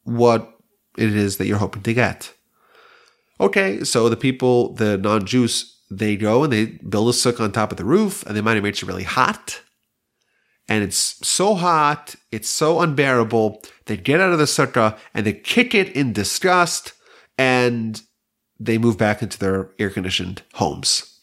what 0.02 0.58
it 0.98 1.16
is 1.16 1.38
that 1.38 1.46
you're 1.46 1.60
hoping 1.60 1.84
to 1.84 1.94
get. 1.94 2.34
Okay, 3.40 3.84
so 3.84 4.10
the 4.10 4.18
people, 4.18 4.74
the 4.74 4.98
non-Jews, 4.98 5.78
they 5.92 6.16
go 6.16 6.44
and 6.44 6.54
they 6.54 6.66
build 6.66 7.10
a 7.10 7.12
sukkah 7.12 7.42
on 7.42 7.52
top 7.52 7.72
of 7.72 7.78
the 7.78 7.86
roof, 7.86 8.26
and 8.26 8.36
the 8.36 8.42
might 8.42 8.62
makes 8.64 8.82
it 8.82 8.88
really 8.88 9.04
hot. 9.04 9.62
And 10.70 10.84
it's 10.86 11.28
so 11.28 11.54
hot, 11.56 12.16
it's 12.32 12.50
so 12.50 12.80
unbearable. 12.80 13.62
They 13.88 13.98
get 13.98 14.22
out 14.22 14.32
of 14.32 14.40
the 14.40 14.46
sukkah 14.46 14.98
and 15.14 15.26
they 15.26 15.34
kick 15.34 15.76
it 15.76 15.90
in 15.90 16.14
disgust, 16.14 16.94
and 17.38 18.02
they 18.58 18.78
move 18.78 18.98
back 18.98 19.22
into 19.22 19.38
their 19.38 19.72
air-conditioned 19.80 20.44
homes. 20.54 21.20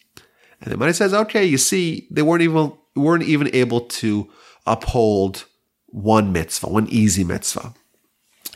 And 0.60 0.70
the 0.70 0.76
money 0.76 0.92
says, 0.92 1.14
"Okay, 1.14 1.44
you 1.44 1.56
see, 1.56 2.06
they 2.10 2.22
weren't 2.22 2.42
even 2.42 2.72
weren't 2.94 3.22
even 3.22 3.48
able 3.54 3.82
to 3.82 4.28
uphold 4.66 5.44
one 5.86 6.32
mitzvah, 6.32 6.68
one 6.68 6.88
easy 6.90 7.24
mitzvah." 7.24 7.72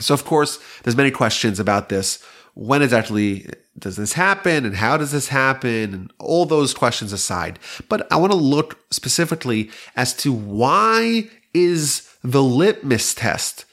So, 0.00 0.12
of 0.12 0.24
course, 0.24 0.58
there's 0.82 0.96
many 0.96 1.10
questions 1.10 1.58
about 1.60 1.88
this 1.88 2.18
when 2.54 2.82
exactly 2.82 3.46
does 3.78 3.96
this 3.96 4.12
happen 4.12 4.64
and 4.64 4.76
how 4.76 4.96
does 4.96 5.12
this 5.12 5.28
happen 5.28 5.94
and 5.94 6.12
all 6.18 6.44
those 6.44 6.74
questions 6.74 7.12
aside. 7.12 7.58
But 7.88 8.10
I 8.12 8.16
want 8.16 8.32
to 8.32 8.38
look 8.38 8.78
specifically 8.90 9.70
as 9.96 10.14
to 10.16 10.32
why 10.32 11.28
is 11.54 12.08
the 12.22 12.42
litmus 12.42 13.14
test 13.14 13.64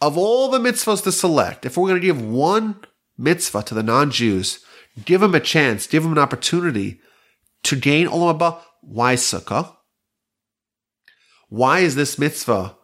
of 0.00 0.16
all 0.16 0.48
the 0.48 0.58
mitzvahs 0.58 1.02
to 1.02 1.12
select, 1.12 1.66
if 1.66 1.76
we're 1.76 1.88
going 1.88 2.00
to 2.00 2.06
give 2.06 2.22
one 2.22 2.76
mitzvah 3.18 3.62
to 3.64 3.74
the 3.74 3.82
non-Jews, 3.82 4.64
give 5.04 5.20
them 5.20 5.34
a 5.34 5.40
chance, 5.40 5.86
give 5.86 6.02
them 6.02 6.12
an 6.12 6.18
opportunity 6.18 7.00
to 7.64 7.76
gain 7.76 8.06
Olam 8.06 8.38
Haba, 8.38 8.60
why 8.80 9.14
sukkah? 9.14 9.76
Why 11.50 11.80
is 11.80 11.96
this 11.96 12.18
mitzvah 12.18 12.76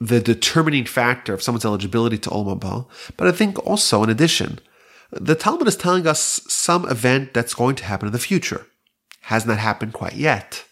the 0.00 0.20
determining 0.20 0.84
factor 0.84 1.32
of 1.32 1.42
someone's 1.42 1.64
eligibility 1.64 2.18
to 2.18 2.30
Olam 2.30 2.60
Haba. 2.60 2.86
But 3.16 3.26
I 3.26 3.32
think 3.32 3.58
also, 3.66 4.02
in 4.02 4.10
addition, 4.10 4.58
the 5.10 5.34
Talmud 5.34 5.68
is 5.68 5.76
telling 5.76 6.06
us 6.06 6.40
some 6.48 6.88
event 6.88 7.34
that's 7.34 7.54
going 7.54 7.76
to 7.76 7.84
happen 7.84 8.06
in 8.08 8.12
the 8.12 8.18
future. 8.18 8.66
Has 9.22 9.46
not 9.46 9.58
happened 9.58 9.92
quite 9.92 10.14
yet. 10.14 10.64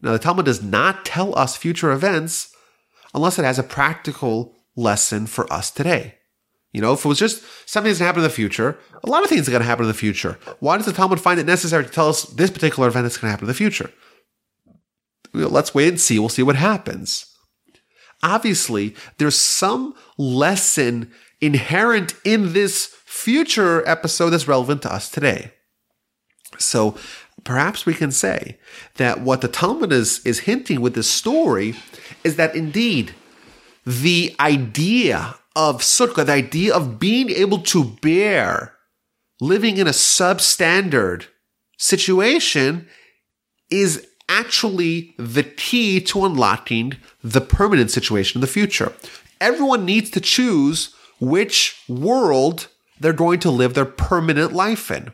Now, 0.00 0.12
the 0.12 0.18
Talmud 0.18 0.46
does 0.46 0.62
not 0.62 1.04
tell 1.04 1.36
us 1.38 1.56
future 1.56 1.92
events 1.92 2.54
unless 3.14 3.38
it 3.38 3.44
has 3.44 3.58
a 3.58 3.62
practical 3.62 4.54
lesson 4.76 5.26
for 5.26 5.50
us 5.52 5.70
today. 5.70 6.14
You 6.72 6.80
know, 6.80 6.92
if 6.92 7.04
it 7.04 7.08
was 7.08 7.18
just 7.18 7.44
something 7.66 7.90
that's 7.90 8.00
going 8.00 8.06
to 8.06 8.06
happen 8.06 8.22
in 8.22 8.28
the 8.28 8.34
future, 8.34 8.78
a 9.02 9.08
lot 9.08 9.22
of 9.22 9.28
things 9.28 9.46
are 9.46 9.52
going 9.52 9.62
to 9.62 9.66
happen 9.66 9.84
in 9.84 9.88
the 9.88 9.94
future. 9.94 10.38
Why 10.58 10.76
does 10.76 10.86
the 10.86 10.92
Talmud 10.92 11.20
find 11.20 11.38
it 11.38 11.46
necessary 11.46 11.84
to 11.84 11.90
tell 11.90 12.08
us 12.08 12.24
this 12.24 12.50
particular 12.50 12.88
event 12.88 13.04
that's 13.04 13.16
going 13.16 13.28
to 13.28 13.30
happen 13.30 13.44
in 13.44 13.48
the 13.48 13.54
future? 13.54 13.90
Let's 15.32 15.74
wait 15.74 15.88
and 15.88 16.00
see. 16.00 16.18
We'll 16.18 16.28
see 16.28 16.42
what 16.42 16.56
happens 16.56 17.34
obviously 18.24 18.94
there's 19.18 19.36
some 19.36 19.94
lesson 20.16 21.12
inherent 21.40 22.14
in 22.24 22.54
this 22.54 22.96
future 23.14 23.88
episode 23.88 24.30
that's 24.30 24.48
relevant 24.48 24.82
to 24.82 24.92
us 24.92 25.08
today. 25.08 25.52
So 26.58 26.96
perhaps 27.44 27.86
we 27.86 27.94
can 27.94 28.10
say 28.10 28.58
that 28.96 29.20
what 29.20 29.40
the 29.40 29.48
Talmud 29.48 29.92
is, 29.92 30.20
is 30.26 30.40
hinting 30.40 30.80
with 30.80 30.94
this 30.94 31.08
story 31.08 31.76
is 32.24 32.34
that 32.36 32.56
indeed 32.56 33.14
the 33.86 34.34
idea 34.40 35.36
of 35.54 35.80
sukkah, 35.80 36.26
the 36.26 36.32
idea 36.32 36.74
of 36.74 36.98
being 36.98 37.30
able 37.30 37.58
to 37.58 37.84
bear 38.02 38.74
living 39.40 39.76
in 39.76 39.86
a 39.86 39.90
substandard 39.90 41.26
situation 41.78 42.88
is 43.70 44.06
actually 44.28 45.14
the 45.18 45.44
key 45.44 46.00
to 46.00 46.24
unlocking 46.24 46.96
the 47.22 47.40
permanent 47.40 47.92
situation 47.92 48.38
in 48.38 48.40
the 48.40 48.48
future. 48.48 48.92
Everyone 49.40 49.84
needs 49.84 50.10
to 50.10 50.20
choose 50.20 50.92
which 51.20 51.80
world 51.88 52.68
they're 53.04 53.12
going 53.12 53.38
to 53.40 53.50
live 53.50 53.74
their 53.74 53.84
permanent 53.84 54.54
life 54.54 54.90
in. 54.90 55.12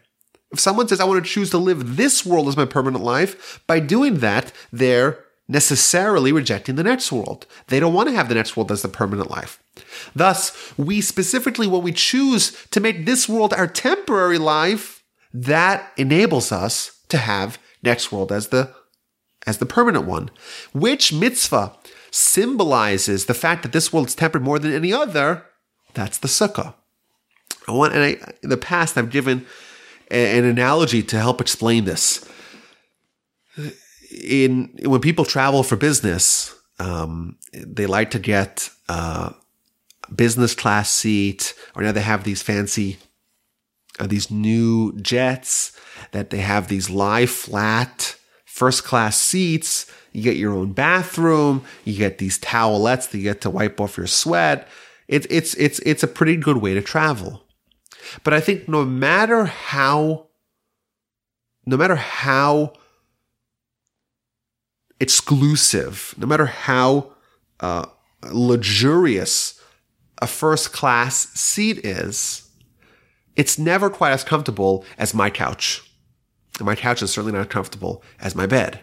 If 0.52 0.60
someone 0.60 0.86
says, 0.86 1.00
I 1.00 1.04
want 1.04 1.24
to 1.24 1.28
choose 1.28 1.50
to 1.50 1.58
live 1.58 1.96
this 1.96 2.24
world 2.24 2.46
as 2.46 2.56
my 2.56 2.64
permanent 2.64 3.02
life, 3.02 3.60
by 3.66 3.80
doing 3.80 4.18
that, 4.18 4.52
they're 4.70 5.24
necessarily 5.48 6.30
rejecting 6.30 6.76
the 6.76 6.84
next 6.84 7.10
world. 7.10 7.46
They 7.66 7.80
don't 7.80 7.92
want 7.92 8.08
to 8.08 8.14
have 8.14 8.28
the 8.28 8.36
next 8.36 8.56
world 8.56 8.70
as 8.70 8.82
the 8.82 8.88
permanent 8.88 9.28
life. 9.28 9.60
Thus, 10.14 10.72
we 10.78 11.00
specifically, 11.00 11.66
when 11.66 11.82
we 11.82 11.90
choose 11.90 12.56
to 12.70 12.78
make 12.78 13.06
this 13.06 13.28
world 13.28 13.52
our 13.54 13.66
temporary 13.66 14.38
life, 14.38 15.02
that 15.34 15.92
enables 15.96 16.52
us 16.52 17.00
to 17.08 17.18
have 17.18 17.58
next 17.82 18.12
world 18.12 18.30
as 18.30 18.48
the 18.48 18.72
as 19.46 19.58
the 19.58 19.66
permanent 19.66 20.04
one. 20.04 20.30
Which 20.72 21.12
mitzvah 21.12 21.72
symbolizes 22.12 23.24
the 23.24 23.34
fact 23.34 23.62
that 23.62 23.72
this 23.72 23.92
world 23.92 24.08
is 24.08 24.14
tempered 24.14 24.42
more 24.42 24.60
than 24.60 24.72
any 24.72 24.92
other? 24.92 25.46
That's 25.94 26.18
the 26.18 26.28
sukkah. 26.28 26.74
I 27.68 27.72
want, 27.72 27.94
and 27.94 28.02
I, 28.02 28.32
in 28.42 28.50
the 28.50 28.56
past, 28.56 28.96
I've 28.96 29.10
given 29.10 29.46
a, 30.10 30.38
an 30.38 30.44
analogy 30.44 31.02
to 31.04 31.18
help 31.18 31.40
explain 31.40 31.84
this. 31.84 32.28
In 34.22 34.76
when 34.82 35.00
people 35.00 35.24
travel 35.24 35.62
for 35.62 35.76
business, 35.76 36.54
um, 36.78 37.38
they 37.52 37.86
like 37.86 38.10
to 38.12 38.18
get 38.18 38.70
uh, 38.88 39.30
business 40.14 40.54
class 40.54 40.90
seat, 40.90 41.54
or 41.74 41.82
now 41.82 41.92
they 41.92 42.00
have 42.00 42.24
these 42.24 42.42
fancy, 42.42 42.98
uh, 43.98 44.06
these 44.06 44.30
new 44.30 44.96
jets 45.00 45.78
that 46.12 46.30
they 46.30 46.38
have 46.38 46.68
these 46.68 46.90
lie 46.90 47.26
flat 47.26 48.16
first 48.46 48.84
class 48.84 49.16
seats. 49.16 49.90
You 50.12 50.22
get 50.22 50.36
your 50.36 50.52
own 50.52 50.72
bathroom. 50.72 51.62
You 51.84 51.96
get 51.96 52.18
these 52.18 52.38
towelettes 52.38 53.10
that 53.10 53.18
you 53.18 53.24
get 53.24 53.40
to 53.42 53.50
wipe 53.50 53.80
off 53.80 53.96
your 53.96 54.08
sweat. 54.08 54.66
It's 55.10 55.26
it's 55.28 55.54
it's 55.54 55.78
it's 55.80 56.02
a 56.02 56.08
pretty 56.08 56.36
good 56.36 56.58
way 56.58 56.72
to 56.74 56.80
travel. 56.80 57.42
But 58.24 58.32
I 58.32 58.40
think 58.40 58.68
no 58.68 58.84
matter 58.84 59.44
how, 59.44 60.28
no 61.66 61.76
matter 61.76 61.96
how 61.96 62.72
exclusive, 64.98 66.14
no 66.16 66.26
matter 66.26 66.46
how 66.46 67.12
uh, 67.60 67.86
luxurious 68.30 69.60
a 70.22 70.26
first 70.26 70.72
class 70.72 71.28
seat 71.34 71.84
is, 71.84 72.48
it's 73.36 73.58
never 73.58 73.90
quite 73.90 74.12
as 74.12 74.24
comfortable 74.24 74.84
as 74.96 75.12
my 75.12 75.28
couch 75.28 75.82
and 76.60 76.66
my 76.66 76.76
couch 76.76 77.02
is 77.02 77.10
certainly 77.10 77.36
not 77.36 77.48
comfortable 77.48 78.04
as 78.20 78.36
my 78.36 78.46
bed. 78.46 78.80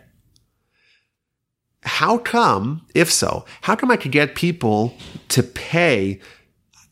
How 1.83 2.17
come, 2.17 2.85
if 2.93 3.11
so, 3.11 3.45
how 3.61 3.75
come 3.75 3.91
I 3.91 3.97
could 3.97 4.11
get 4.11 4.35
people 4.35 4.93
to 5.29 5.43
pay 5.43 6.19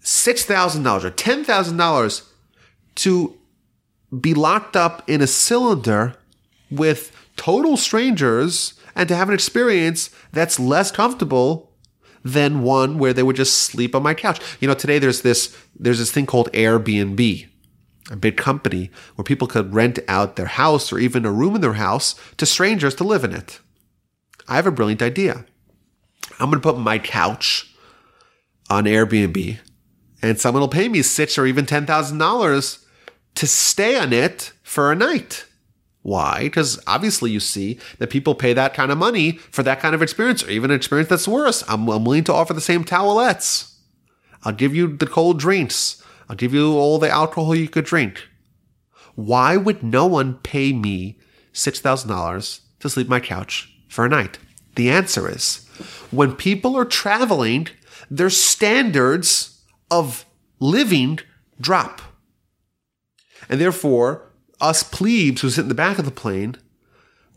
$6,000 0.03 1.03
or 1.03 1.11
$10,000 1.11 2.23
to 2.95 3.37
be 4.21 4.33
locked 4.33 4.75
up 4.75 5.07
in 5.09 5.21
a 5.21 5.27
cylinder 5.27 6.15
with 6.69 7.11
total 7.35 7.77
strangers 7.77 8.75
and 8.95 9.09
to 9.09 9.15
have 9.15 9.27
an 9.27 9.35
experience 9.35 10.09
that's 10.31 10.59
less 10.59 10.91
comfortable 10.91 11.71
than 12.23 12.63
one 12.63 12.97
where 12.97 13.13
they 13.13 13.23
would 13.23 13.35
just 13.35 13.57
sleep 13.57 13.93
on 13.93 14.03
my 14.03 14.13
couch. 14.13 14.39
You 14.59 14.67
know, 14.67 14.73
today 14.73 14.99
there's 14.99 15.21
this 15.21 15.55
there's 15.77 15.99
this 15.99 16.11
thing 16.11 16.25
called 16.25 16.51
Airbnb, 16.53 17.47
a 18.09 18.15
big 18.15 18.37
company 18.37 18.89
where 19.15 19.23
people 19.23 19.47
could 19.47 19.73
rent 19.73 19.99
out 20.07 20.35
their 20.35 20.47
house 20.47 20.91
or 20.91 20.97
even 20.97 21.25
a 21.25 21.31
room 21.31 21.55
in 21.55 21.61
their 21.61 21.73
house 21.73 22.15
to 22.37 22.45
strangers 22.45 22.95
to 22.95 23.03
live 23.03 23.23
in 23.23 23.33
it. 23.33 23.59
I 24.47 24.55
have 24.55 24.67
a 24.67 24.71
brilliant 24.71 25.01
idea. 25.01 25.45
I'm 26.39 26.49
going 26.49 26.61
to 26.61 26.71
put 26.71 26.77
my 26.77 26.99
couch 26.99 27.73
on 28.69 28.85
Airbnb 28.85 29.59
and 30.21 30.39
someone 30.39 30.61
will 30.61 30.67
pay 30.67 30.89
me 30.89 31.01
six 31.01 31.37
or 31.37 31.45
even 31.45 31.65
$10,000 31.65 32.85
to 33.35 33.47
stay 33.47 33.97
on 33.97 34.13
it 34.13 34.53
for 34.63 34.91
a 34.91 34.95
night. 34.95 35.45
Why? 36.01 36.43
Because 36.43 36.81
obviously 36.87 37.31
you 37.31 37.39
see 37.39 37.79
that 37.97 38.09
people 38.09 38.35
pay 38.35 38.53
that 38.53 38.73
kind 38.73 38.91
of 38.91 38.97
money 38.97 39.33
for 39.33 39.63
that 39.63 39.79
kind 39.79 39.95
of 39.95 40.01
experience 40.01 40.43
or 40.43 40.49
even 40.49 40.71
an 40.71 40.77
experience 40.77 41.09
that's 41.09 41.27
worse. 41.27 41.63
I'm, 41.67 41.87
I'm 41.89 42.05
willing 42.05 42.23
to 42.25 42.33
offer 42.33 42.53
the 42.53 42.61
same 42.61 42.83
towelettes. 42.83 43.75
I'll 44.43 44.53
give 44.53 44.75
you 44.75 44.95
the 44.95 45.07
cold 45.07 45.39
drinks. 45.39 46.03
I'll 46.29 46.35
give 46.35 46.53
you 46.53 46.73
all 46.73 46.99
the 46.99 47.09
alcohol 47.09 47.55
you 47.55 47.67
could 47.67 47.85
drink. 47.85 48.27
Why 49.15 49.57
would 49.57 49.81
no 49.81 50.05
one 50.05 50.35
pay 50.35 50.73
me 50.73 51.19
$6,000 51.53 52.59
to 52.79 52.89
sleep 52.89 53.07
my 53.07 53.19
couch 53.19 53.74
for 53.95 54.05
a 54.05 54.09
night? 54.09 54.37
The 54.75 54.89
answer 54.89 55.29
is 55.29 55.65
when 56.11 56.35
people 56.35 56.77
are 56.77 56.85
traveling, 56.85 57.69
their 58.11 58.29
standards 58.29 59.61
of 59.89 60.25
living 60.59 61.19
drop. 61.59 62.01
And 63.47 63.59
therefore, 63.59 64.31
us 64.59 64.83
plebes 64.83 65.41
who 65.41 65.49
sit 65.49 65.63
in 65.63 65.69
the 65.69 65.75
back 65.75 65.97
of 65.97 66.05
the 66.05 66.11
plane, 66.11 66.57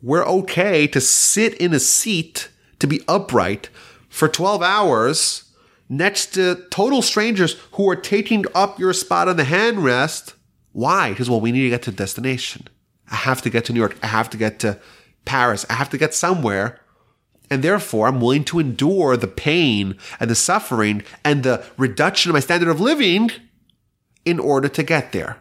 we're 0.03 0.27
okay 0.27 0.87
to 0.88 1.01
sit 1.01 1.55
in 1.55 1.73
a 1.73 1.81
seat 1.81 2.51
to 2.81 2.87
be 2.87 3.03
upright 3.09 3.68
for 4.09 4.29
12 4.29 4.62
hours 4.62 5.44
next 5.88 6.35
to 6.35 6.66
total 6.71 7.03
strangers 7.03 7.55
who 7.73 7.88
are 7.88 7.97
taking 7.97 8.44
up 8.55 8.79
your 8.79 8.92
spot 8.92 9.29
on 9.29 9.37
the 9.37 9.44
handrest. 9.44 10.35
Why? 10.73 11.11
Because, 11.11 11.31
well, 11.31 11.40
we 11.40 11.53
need 11.53 11.62
to 11.62 11.71
get 11.71 11.83
to 11.83 11.92
destination. 11.92 12.68
I 13.11 13.16
have 13.16 13.42
to 13.42 13.51
get 13.51 13.64
to 13.66 13.73
New 13.73 13.81
York. 13.81 13.97
I 14.03 14.09
have 14.09 14.31
to 14.31 14.37
get 14.37 14.59
to 14.61 14.79
Paris. 15.28 15.66
I 15.68 15.74
have 15.74 15.90
to 15.90 15.98
get 15.98 16.14
somewhere. 16.14 16.80
And 17.50 17.62
therefore, 17.62 18.08
I'm 18.08 18.20
willing 18.20 18.44
to 18.44 18.58
endure 18.58 19.16
the 19.16 19.28
pain 19.28 19.96
and 20.18 20.30
the 20.30 20.34
suffering 20.34 21.02
and 21.24 21.42
the 21.42 21.64
reduction 21.76 22.30
of 22.30 22.34
my 22.34 22.40
standard 22.40 22.68
of 22.68 22.80
living 22.80 23.30
in 24.24 24.38
order 24.38 24.68
to 24.68 24.82
get 24.82 25.12
there. 25.12 25.38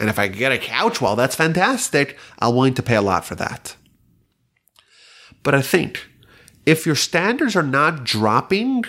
And 0.00 0.08
if 0.08 0.18
I 0.18 0.28
get 0.28 0.52
a 0.52 0.58
couch, 0.58 1.00
well, 1.00 1.16
that's 1.16 1.36
fantastic. 1.36 2.18
I'm 2.38 2.54
willing 2.54 2.74
to 2.74 2.82
pay 2.82 2.96
a 2.96 3.02
lot 3.02 3.24
for 3.24 3.34
that. 3.36 3.76
But 5.42 5.54
I 5.54 5.62
think 5.62 6.08
if 6.64 6.86
your 6.86 6.96
standards 6.96 7.54
are 7.54 7.62
not 7.62 8.04
dropping, 8.04 8.84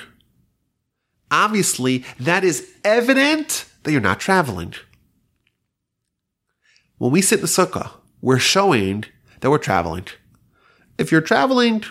obviously 1.30 2.04
that 2.20 2.44
is 2.44 2.68
evident 2.84 3.66
that 3.84 3.92
you're 3.92 4.02
not 4.02 4.20
traveling. 4.20 4.74
When 6.98 7.12
we 7.12 7.22
sit 7.22 7.40
in 7.40 7.42
the 7.42 7.48
sukkah, 7.48 7.92
we're 8.22 8.40
showing 8.40 9.06
that 9.40 9.50
we're 9.50 9.58
traveling. 9.58 10.06
If 10.98 11.12
you're 11.12 11.22
traveling, 11.22 11.84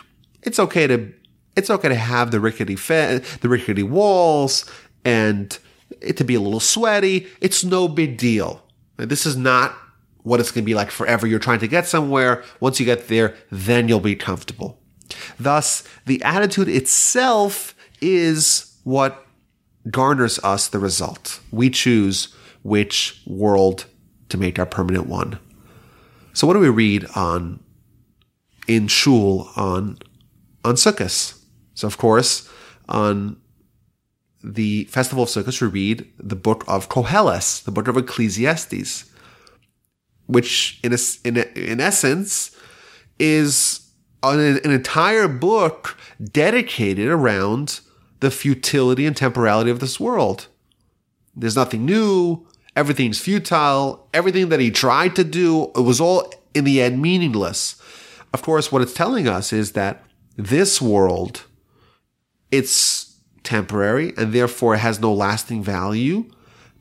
it's 0.43 0.59
okay 0.59 0.87
to 0.87 1.13
it's 1.57 1.71
okay 1.71 1.89
to 1.89 1.95
have 1.95 2.31
the 2.31 2.41
rickety 2.41 2.77
fe- 2.77 3.23
the 3.41 3.49
rickety 3.49 3.83
walls 3.83 4.71
and 5.05 5.59
it 6.01 6.17
to 6.19 6.25
be 6.25 6.35
a 6.35 6.41
little 6.41 6.61
sweaty. 6.61 7.27
It's 7.41 7.65
no 7.65 7.89
big 7.89 8.19
deal. 8.19 8.63
This 8.97 9.27
is 9.27 9.37
not 9.37 9.75
what 10.23 10.41
it's 10.41 10.51
going 10.51 10.65
to 10.65 10.67
be 10.67 10.75
like 10.75 10.91
forever. 10.91 11.27
You're 11.27 11.39
trying 11.39 11.61
to 11.61 11.69
get 11.69 11.87
somewhere. 11.87 12.43
Once 12.61 12.81
you 12.81 12.87
get 12.87 13.09
there, 13.09 13.35
then 13.51 13.89
you'll 13.89 14.01
be 14.01 14.17
comfortable. 14.17 14.81
Thus, 15.39 15.85
the 16.07 16.23
attitude 16.23 16.69
itself 16.69 17.77
is 18.01 18.77
what 18.83 19.25
garners 19.91 20.39
us 20.41 20.69
the 20.69 20.79
result. 20.79 21.41
We 21.53 21.71
choose 21.71 22.35
which 22.63 23.23
world 23.27 23.87
to 24.31 24.37
make 24.37 24.59
our 24.59 24.67
permanent 24.67 25.07
one. 25.07 25.39
So 26.37 26.47
what 26.47 26.53
do 26.53 26.61
we 26.61 26.69
read 26.69 27.07
on 27.15 27.61
in 28.69 28.89
Shul 28.89 29.49
on 29.57 29.99
on 30.67 30.75
Sukkot? 30.75 31.35
So 31.73 31.87
of 31.87 31.97
course, 31.97 32.47
on 32.91 33.41
the 34.45 34.85
festival 34.85 35.23
of 35.25 35.31
Sukkot, 35.31 35.63
we 35.63 35.69
read 35.69 36.13
the 36.19 36.37
book 36.37 36.63
of 36.69 36.91
Koheles, 36.91 37.65
the 37.65 37.71
book 37.71 37.89
of 37.89 37.97
Ecclesiastes, 37.97 39.11
which 40.27 40.79
in 40.85 40.93
a, 40.93 40.99
in, 41.25 41.39
a, 41.39 41.73
in 41.73 41.81
essence 41.81 42.55
is 43.19 43.91
an, 44.23 44.39
an 44.39 44.71
entire 44.71 45.29
book 45.29 45.97
dedicated 46.23 47.09
around 47.09 47.81
the 48.21 48.31
futility 48.31 49.07
and 49.07 49.17
temporality 49.17 49.71
of 49.71 49.81
this 49.81 49.99
world. 49.99 50.49
There's 51.35 51.57
nothing 51.57 51.87
new. 51.87 52.47
Everything's 52.77 53.19
futile. 53.19 54.09
Everything 54.15 54.51
that 54.51 54.61
he 54.61 54.71
tried 54.71 55.17
to 55.17 55.25
do, 55.25 55.73
it 55.75 55.81
was 55.81 56.01
all 56.01 56.33
in 56.55 56.65
the 56.65 56.81
end 56.81 57.03
meaningless. 57.03 57.81
Of 58.33 58.43
course, 58.43 58.71
what 58.71 58.83
it's 58.83 58.95
telling 58.95 59.27
us 59.27 59.53
is 59.53 59.73
that 59.73 60.05
this 60.37 60.81
world, 60.81 61.45
it's 62.51 63.17
temporary 63.43 64.13
and 64.19 64.33
therefore 64.33 64.77
has 64.77 65.01
no 65.01 65.13
lasting 65.13 65.63
value. 65.63 66.27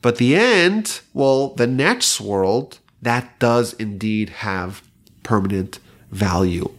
But 0.02 0.16
the 0.16 0.36
end, 0.36 1.00
well, 1.14 1.54
the 1.54 1.66
next 1.66 2.20
world, 2.20 2.78
that 3.02 3.38
does 3.38 3.72
indeed 3.74 4.28
have 4.28 4.82
permanent 5.22 5.78
value. 6.10 6.70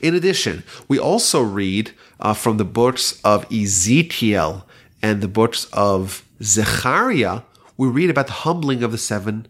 In 0.00 0.14
addition, 0.14 0.62
we 0.88 0.98
also 0.98 1.42
read 1.42 1.90
uh, 2.20 2.34
from 2.34 2.56
the 2.56 2.64
books 2.64 3.20
of 3.24 3.50
Ezekiel 3.52 4.66
and 5.02 5.20
the 5.20 5.28
books 5.28 5.66
of 5.72 6.24
Zechariah, 6.42 7.42
we 7.76 7.88
read 7.88 8.10
about 8.10 8.26
the 8.26 8.32
humbling 8.32 8.82
of 8.82 8.92
the 8.92 8.98
seven, 8.98 9.46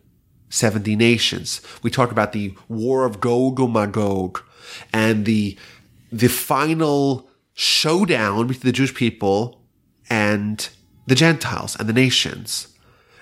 70 0.48 0.96
nations. 0.96 1.60
We 1.82 1.90
talk 1.90 2.10
about 2.10 2.32
the 2.32 2.54
war 2.68 3.04
of 3.04 3.20
Gog 3.20 3.60
and 3.60 3.72
Magog 3.72 4.42
and 4.92 5.24
the, 5.24 5.56
the 6.10 6.28
final 6.28 7.28
showdown 7.54 8.46
between 8.46 8.68
the 8.68 8.72
Jewish 8.72 8.94
people 8.94 9.60
and 10.08 10.68
the 11.06 11.14
Gentiles 11.14 11.76
and 11.78 11.88
the 11.88 11.92
nations. 11.92 12.68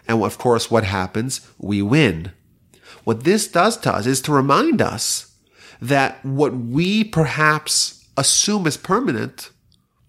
And 0.08 0.22
of 0.22 0.38
course, 0.38 0.70
what 0.70 0.84
happens? 0.84 1.48
We 1.58 1.82
win. 1.82 2.32
What 3.04 3.24
this 3.24 3.48
does 3.48 3.76
to 3.78 3.92
us 3.92 4.06
is 4.06 4.20
to 4.22 4.32
remind 4.32 4.80
us 4.80 5.34
that 5.80 6.24
what 6.24 6.54
we 6.54 7.02
perhaps 7.02 8.06
assume 8.16 8.66
as 8.66 8.76
permanent, 8.76 9.50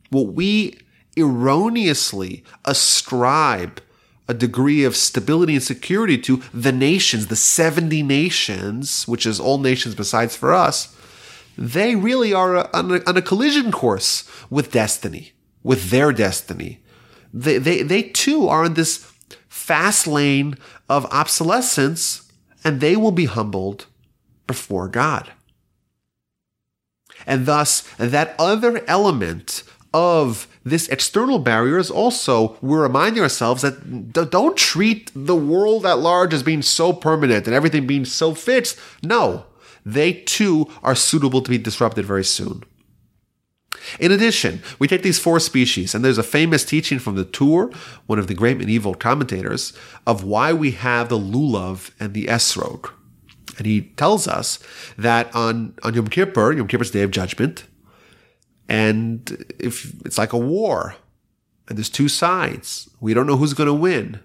what 0.10 0.34
we 0.34 0.78
erroneously 1.18 2.44
ascribe 2.66 3.82
a 4.28 4.34
degree 4.34 4.84
of 4.84 4.96
stability 4.96 5.54
and 5.54 5.64
security 5.64 6.18
to 6.18 6.42
the 6.54 6.72
nations, 6.72 7.28
the 7.28 7.36
70 7.36 8.04
nations, 8.04 9.08
which 9.08 9.26
is 9.26 9.40
all 9.40 9.58
nations 9.58 9.96
besides 9.96 10.36
for 10.36 10.54
us, 10.54 10.96
they 11.58 11.96
really 11.96 12.34
are 12.34 12.74
on 12.76 12.92
a, 12.92 13.02
on 13.06 13.18
a 13.18 13.22
collision 13.22 13.72
course 13.72 14.30
with 14.50 14.72
destiny, 14.72 15.34
with 15.62 15.90
their 15.90 16.12
destiny. 16.12 16.80
They, 17.34 17.58
they, 17.58 17.82
they 17.84 18.04
too 18.04 18.48
are 18.48 18.66
in 18.66 18.76
this 18.76 19.12
fast 19.50 20.08
lane 20.08 20.56
of 20.90 21.06
obsolescence 21.08 22.32
and 22.64 22.80
they 22.80 22.96
will 22.96 23.12
be 23.12 23.26
humbled 23.26 23.88
before 24.48 24.88
God. 24.88 25.32
And 27.26 27.46
thus, 27.46 27.82
that 27.98 28.36
other 28.38 28.84
element 28.88 29.64
of 29.94 30.48
this 30.64 30.88
external 30.88 31.40
barrier 31.40 31.78
is 31.78 31.92
also 31.92 32.58
we're 32.62 32.84
reminding 32.84 33.22
ourselves 33.22 33.62
that 33.62 34.14
don't 34.32 34.58
treat 34.58 35.12
the 35.14 35.36
world 35.36 35.86
at 35.86 36.00
large 36.00 36.34
as 36.34 36.44
being 36.44 36.62
so 36.62 36.94
permanent 36.94 37.48
and 37.48 37.56
everything 37.56 37.86
being 37.86 38.06
so 38.06 38.34
fixed. 38.34 38.80
No, 39.02 39.46
they 39.86 40.14
too 40.14 40.70
are 40.82 40.96
suitable 40.96 41.42
to 41.42 41.50
be 41.50 41.58
disrupted 41.58 42.06
very 42.06 42.24
soon. 42.24 42.64
In 44.00 44.12
addition, 44.12 44.62
we 44.80 44.88
take 44.88 45.04
these 45.04 45.20
four 45.20 45.40
species, 45.40 45.94
and 45.94 46.06
there's 46.06 46.18
a 46.18 46.24
famous 46.24 46.64
teaching 46.64 47.00
from 47.00 47.16
the 47.16 47.26
Tur, 47.26 47.70
one 48.06 48.20
of 48.20 48.28
the 48.28 48.34
great 48.34 48.58
medieval 48.58 48.94
commentators, 48.94 49.74
of 50.08 50.24
why 50.24 50.54
we 50.54 50.72
have 50.72 51.10
the 51.10 51.18
lulav 51.18 51.92
and 52.00 52.14
the 52.14 52.26
esrog. 52.26 52.92
And 53.58 53.68
he 53.68 53.82
tells 53.98 54.28
us 54.28 54.60
that 54.98 55.34
on, 55.36 55.76
on 55.84 55.94
Yom 55.94 56.08
Kippur, 56.08 56.54
Yom 56.54 56.68
Kippur's 56.68 56.92
Day 56.92 57.02
of 57.02 57.12
Judgment, 57.12 57.66
and 58.68 59.46
if 59.60 59.94
it's 60.06 60.18
like 60.18 60.34
a 60.34 60.38
war, 60.38 60.96
and 61.68 61.78
there's 61.78 61.90
two 61.90 62.10
sides, 62.10 62.90
we 63.00 63.14
don't 63.14 63.28
know 63.28 63.38
who's 63.38 63.54
going 63.54 63.68
to 63.68 63.74
win. 63.74 64.20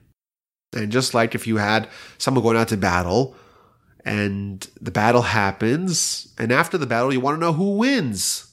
And 0.75 0.93
just 0.93 1.15
like 1.15 1.35
if 1.35 1.47
you 1.47 1.57
had 1.57 1.89
someone 2.19 2.43
going 2.43 2.57
out 2.57 2.69
to 2.69 2.77
battle, 2.77 3.35
and 4.05 4.67
the 4.81 4.91
battle 4.91 5.23
happens, 5.23 6.33
and 6.39 6.53
after 6.53 6.79
the 6.79 6.87
battle, 6.87 7.13
you 7.13 7.21
want 7.21 7.37
to 7.37 7.41
know 7.41 7.53
who 7.53 7.77
wins. 7.77 8.53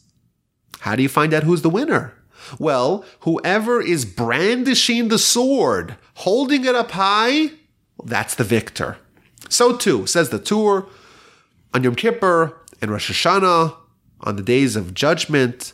How 0.80 0.96
do 0.96 1.04
you 1.04 1.10
find 1.10 1.34
out 1.34 1.44
who's 1.44 1.62
the 1.62 1.70
winner? 1.70 2.14
Well, 2.60 3.06
whoever 3.22 3.82
is 3.82 4.06
brandishing 4.06 5.08
the 5.08 5.18
sword, 5.18 5.96
holding 6.16 6.66
it 6.66 6.76
up 6.76 6.92
high, 6.92 7.52
that's 8.04 8.36
the 8.36 8.44
victor. 8.44 8.98
So 9.50 9.76
too, 9.76 10.06
says 10.06 10.30
the 10.30 10.40
Tur, 10.40 10.86
on 11.74 11.84
Yom 11.84 11.96
Kippur 11.96 12.62
and 12.82 12.92
Rosh 12.92 13.12
Hashanah, 13.12 13.76
on 14.26 14.36
the 14.36 14.44
days 14.44 14.76
of 14.76 14.94
judgment, 14.94 15.74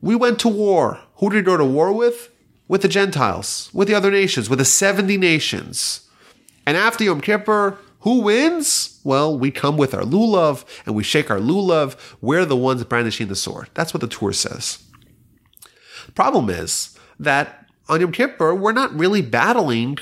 we 0.00 0.14
went 0.16 0.38
to 0.40 0.48
war. 0.48 1.00
Who 1.16 1.30
did 1.30 1.36
we 1.36 1.42
go 1.42 1.56
to 1.56 1.64
war 1.64 1.92
with? 1.92 2.30
With 2.68 2.82
the 2.82 2.88
Gentiles, 2.88 3.70
with 3.72 3.88
the 3.88 3.94
other 3.94 4.10
nations, 4.10 4.48
with 4.48 4.58
the 4.58 4.64
70 4.64 5.16
nations. 5.18 6.08
And 6.66 6.76
after 6.76 7.04
Yom 7.04 7.20
Kippur, 7.20 7.78
who 8.00 8.22
wins? 8.22 9.00
Well, 9.04 9.38
we 9.38 9.50
come 9.50 9.76
with 9.76 9.94
our 9.94 10.02
lulav 10.02 10.64
and 10.86 10.94
we 10.94 11.04
shake 11.04 11.30
our 11.30 11.38
lulav. 11.38 11.96
We're 12.20 12.44
the 12.44 12.56
ones 12.56 12.82
brandishing 12.84 13.28
the 13.28 13.36
sword. 13.36 13.70
That's 13.74 13.94
what 13.94 14.00
the 14.00 14.08
Tur 14.08 14.32
says. 14.32 14.82
The 16.06 16.12
problem 16.12 16.50
is 16.50 16.98
that 17.20 17.66
on 17.88 18.00
Yom 18.00 18.12
Kippur, 18.12 18.54
we're 18.54 18.72
not 18.72 18.96
really 18.98 19.22
battling 19.22 19.98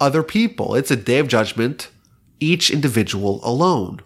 other 0.00 0.22
people. 0.22 0.74
It's 0.74 0.90
a 0.90 0.96
day 0.96 1.18
of 1.18 1.28
judgment, 1.28 1.88
each 2.40 2.70
individual 2.70 3.40
alone. 3.44 4.00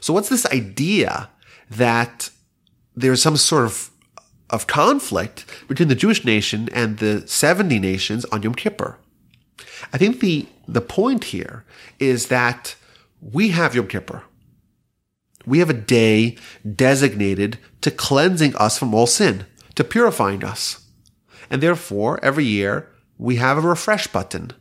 So 0.00 0.12
what's 0.12 0.28
this 0.28 0.46
idea 0.46 1.30
that 1.70 2.30
there's 2.94 3.22
some 3.22 3.36
sort 3.36 3.64
of 3.64 3.90
of 4.50 4.66
conflict 4.66 5.46
between 5.68 5.88
the 5.88 5.94
Jewish 5.94 6.24
nation 6.24 6.68
and 6.72 6.98
the 6.98 7.26
70 7.26 7.78
nations 7.78 8.24
on 8.26 8.42
Yom 8.42 8.54
Kippur? 8.54 8.98
I 9.92 9.98
think 9.98 10.20
the 10.20 10.46
the 10.66 10.80
point 10.80 11.24
here 11.24 11.64
is 11.98 12.28
that 12.28 12.76
we 13.20 13.50
have 13.50 13.74
Yom 13.74 13.86
Kippur. 13.86 14.22
We 15.46 15.58
have 15.58 15.70
a 15.70 15.74
day 15.74 16.36
designated 16.74 17.58
to 17.82 17.90
cleansing 17.90 18.56
us 18.56 18.78
from 18.78 18.94
all 18.94 19.06
sin, 19.06 19.44
to 19.74 19.84
purifying 19.84 20.42
us. 20.42 20.86
And 21.50 21.62
therefore, 21.62 22.18
every 22.22 22.44
year, 22.46 22.88
we 23.18 23.36
have 23.36 23.58
a 23.58 23.68
refresh 23.68 24.06
button. 24.06 24.52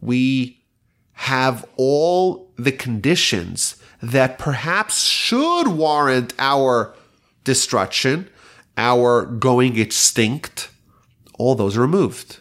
We 0.00 0.64
have 1.12 1.66
all 1.76 2.52
the 2.56 2.72
conditions 2.72 3.76
that 4.02 4.38
perhaps 4.38 5.04
should 5.04 5.68
warrant 5.68 6.32
our 6.38 6.94
destruction, 7.46 8.28
our 8.76 9.24
going 9.24 9.78
extinct. 9.78 10.68
All 11.38 11.54
those 11.54 11.78
are 11.78 11.80
removed. 11.80 12.40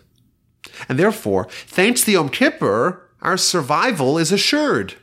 And 0.90 1.00
therefore, 1.00 1.48
thanks 1.50 2.04
to 2.04 2.12
Yom 2.12 2.28
Kippur, 2.30 3.10
our 3.22 3.38
survival 3.38 4.18
is 4.18 4.34
assured. 4.34 4.96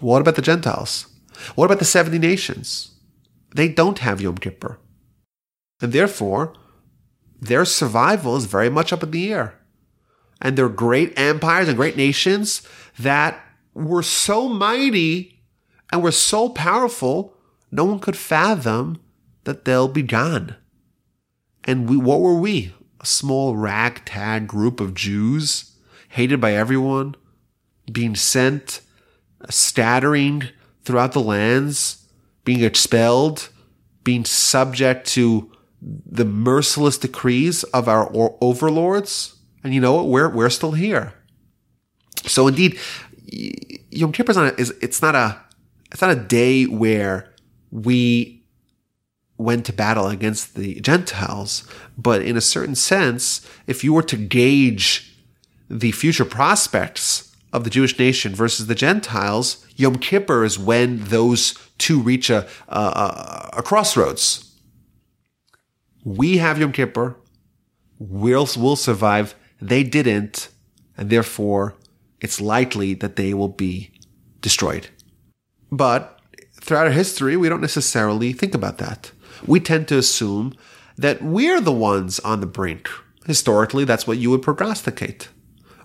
What 0.00 0.22
about 0.22 0.36
the 0.36 0.42
Gentiles? 0.42 1.06
What 1.54 1.66
about 1.66 1.78
the 1.78 1.84
70 1.84 2.18
nations? 2.18 2.92
They 3.54 3.68
don't 3.68 3.98
have 3.98 4.20
Yom 4.20 4.38
Kippur. 4.38 4.78
And 5.82 5.92
therefore, 5.92 6.54
their 7.40 7.64
survival 7.64 8.36
is 8.36 8.46
very 8.46 8.70
much 8.70 8.92
up 8.92 9.02
in 9.02 9.10
the 9.10 9.32
air. 9.32 9.58
And 10.40 10.56
they're 10.56 10.68
great 10.68 11.12
empires 11.18 11.68
and 11.68 11.76
great 11.76 11.96
nations 11.96 12.66
that 12.98 13.40
were 13.74 14.02
so 14.02 14.48
mighty 14.48 15.42
and 15.92 16.02
were 16.02 16.12
so 16.12 16.48
powerful, 16.48 17.31
no 17.72 17.84
one 17.84 17.98
could 17.98 18.16
fathom 18.16 19.00
that 19.44 19.64
they'll 19.64 19.88
be 19.88 20.02
gone. 20.02 20.54
And 21.64 21.88
we, 21.88 21.96
what 21.96 22.20
were 22.20 22.38
we? 22.38 22.72
a 23.02 23.06
small 23.06 23.56
ragtag 23.56 24.46
group 24.46 24.80
of 24.80 24.94
Jews, 24.94 25.76
hated 26.10 26.40
by 26.40 26.54
everyone, 26.54 27.16
being 27.90 28.14
sent, 28.14 28.80
uh, 29.40 29.50
scattering 29.50 30.44
throughout 30.84 31.12
the 31.12 31.20
lands, 31.20 32.06
being 32.44 32.62
expelled, 32.62 33.48
being 34.04 34.24
subject 34.24 35.06
to 35.08 35.50
the 35.80 36.24
merciless 36.24 36.96
decrees 36.96 37.64
of 37.64 37.88
our 37.88 38.08
overlords. 38.40 39.36
And 39.64 39.74
you 39.74 39.80
know 39.80 39.94
what? 39.94 40.06
We're, 40.06 40.28
we're 40.28 40.50
still 40.50 40.72
here. 40.72 41.14
So 42.24 42.46
indeed, 42.46 42.78
Yom 43.90 44.12
Kippur 44.12 44.30
is, 44.30 44.36
not 44.36 44.52
a, 44.52 44.60
is 44.60 44.70
it's 44.80 45.02
not 45.02 45.16
a 45.16 45.40
it's 45.90 46.00
not 46.00 46.12
a 46.12 46.20
day 46.20 46.64
where 46.64 47.31
we 47.72 48.44
went 49.38 49.66
to 49.66 49.72
battle 49.72 50.06
against 50.06 50.54
the 50.54 50.80
Gentiles. 50.80 51.66
But 51.98 52.22
in 52.22 52.36
a 52.36 52.40
certain 52.40 52.76
sense, 52.76 53.44
if 53.66 53.82
you 53.82 53.92
were 53.92 54.02
to 54.04 54.16
gauge 54.16 55.16
the 55.68 55.90
future 55.92 56.24
prospects 56.24 57.34
of 57.52 57.64
the 57.64 57.70
Jewish 57.70 57.98
nation 57.98 58.34
versus 58.34 58.66
the 58.66 58.74
Gentiles, 58.74 59.66
Yom 59.76 59.96
Kippur 59.96 60.44
is 60.44 60.58
when 60.58 61.04
those 61.04 61.58
two 61.78 62.00
reach 62.00 62.30
a, 62.30 62.46
a, 62.68 63.50
a 63.54 63.62
crossroads. 63.62 64.54
We 66.04 66.38
have 66.38 66.58
Yom 66.58 66.72
Kippur. 66.72 67.16
We'll, 67.98 68.48
we'll 68.56 68.76
survive. 68.76 69.34
They 69.60 69.82
didn't. 69.82 70.48
And 70.96 71.08
therefore, 71.10 71.74
it's 72.20 72.40
likely 72.40 72.94
that 72.94 73.16
they 73.16 73.34
will 73.34 73.48
be 73.48 73.90
destroyed. 74.40 74.88
But 75.70 76.20
throughout 76.62 76.86
our 76.86 76.92
history, 76.92 77.36
we 77.36 77.48
don't 77.48 77.60
necessarily 77.60 78.32
think 78.32 78.54
about 78.54 78.78
that 78.78 79.12
we 79.46 79.60
tend 79.60 79.88
to 79.88 79.98
assume 79.98 80.54
that 80.96 81.22
we're 81.22 81.60
the 81.60 81.72
ones 81.72 82.20
on 82.20 82.40
the 82.40 82.46
brink. 82.46 82.88
Historically, 83.26 83.84
that's 83.84 84.06
what 84.06 84.18
you 84.18 84.30
would 84.30 84.42
prognosticate. 84.42 85.28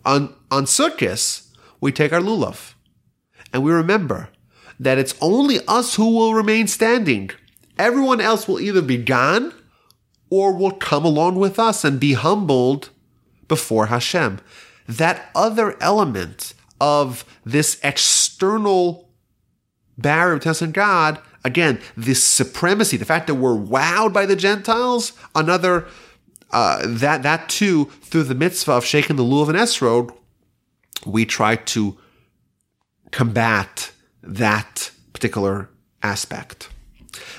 On, 0.06 0.34
on 0.52 0.66
Sukkot, 0.66 1.48
we 1.80 1.92
take 1.92 2.14
our 2.14 2.20
lulav. 2.20 2.74
And 3.54 3.64
we 3.64 3.72
remember 3.72 4.30
that 4.80 4.98
it's 4.98 5.16
only 5.22 5.60
us 5.68 5.96
who 5.96 6.16
will 6.16 6.34
remain 6.34 6.68
standing. 6.68 7.32
Everyone 7.78 8.22
else 8.22 8.48
will 8.48 8.60
either 8.60 8.82
be 8.82 8.98
gone 8.98 9.54
or 10.30 10.54
will 10.54 10.72
come 10.72 11.06
along 11.06 11.36
with 11.36 11.58
us 11.58 11.84
and 11.84 12.00
be 12.00 12.14
humbled 12.14 12.90
before 13.48 13.88
Hashem. 13.88 14.40
That 14.88 15.30
other 15.36 15.82
element 15.82 16.54
of 16.80 17.24
this 17.46 17.80
external 17.84 19.07
barrier 19.98 20.38
between 20.38 20.72
God 20.72 21.20
Again, 21.48 21.80
this 21.96 22.22
supremacy, 22.22 22.98
the 22.98 23.06
fact 23.06 23.28
that 23.28 23.36
we're 23.36 23.56
wowed 23.56 24.12
by 24.12 24.26
the 24.26 24.36
Gentiles, 24.36 25.14
another 25.34 25.88
uh, 26.52 26.82
that 26.86 27.24
that 27.24 27.48
too 27.48 27.86
through 28.02 28.24
the 28.24 28.36
mitzvah 28.36 28.74
of 28.74 28.86
shaking 28.86 29.16
the 29.16 29.24
lulav 29.24 29.48
and 29.48 29.58
esrog, 29.58 30.14
we 31.06 31.26
try 31.26 31.56
to 31.56 31.98
combat 33.12 33.92
that 34.22 34.92
particular 35.14 35.70
aspect. 36.04 36.68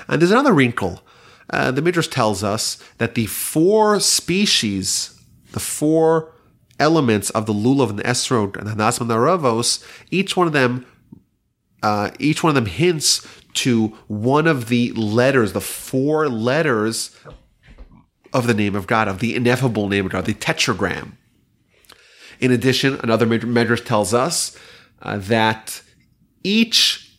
And 0.07 0.19
there's 0.19 0.31
another 0.31 0.53
wrinkle. 0.53 1.03
Uh, 1.51 1.69
the 1.69 1.83
Midrash 1.83 2.07
tells 2.07 2.43
us 2.43 2.83
that 2.97 3.13
the 3.13 3.27
four 3.27 3.99
species, 3.99 5.21
the 5.51 5.59
four 5.59 6.33
elements 6.79 7.29
of 7.31 7.45
the 7.45 7.53
lulav 7.53 7.91
and 7.91 7.99
the 7.99 8.03
esrog 8.03 8.57
and 8.57 8.65
the 8.65 8.71
hadas 8.71 8.99
and 8.99 9.07
the 9.07 9.85
each 10.09 10.35
one 10.35 10.47
of 10.47 10.53
them, 10.53 10.87
uh, 11.81 12.11
each 12.19 12.43
one 12.43 12.51
of 12.51 12.55
them 12.55 12.65
hints 12.65 13.25
to 13.53 13.87
one 14.07 14.47
of 14.47 14.69
the 14.69 14.91
letters, 14.93 15.53
the 15.53 15.61
four 15.61 16.29
letters 16.29 17.15
of 18.33 18.47
the 18.47 18.53
name 18.53 18.75
of 18.75 18.87
God, 18.87 19.07
of 19.07 19.19
the 19.19 19.35
ineffable 19.35 19.87
name 19.87 20.05
of 20.05 20.11
God, 20.11 20.25
the 20.25 20.33
tetragram. 20.33 21.17
In 22.39 22.51
addition, 22.51 22.99
another 23.01 23.25
medrash 23.25 23.83
tells 23.83 24.13
us 24.13 24.57
uh, 25.01 25.17
that 25.17 25.81
each 26.43 27.17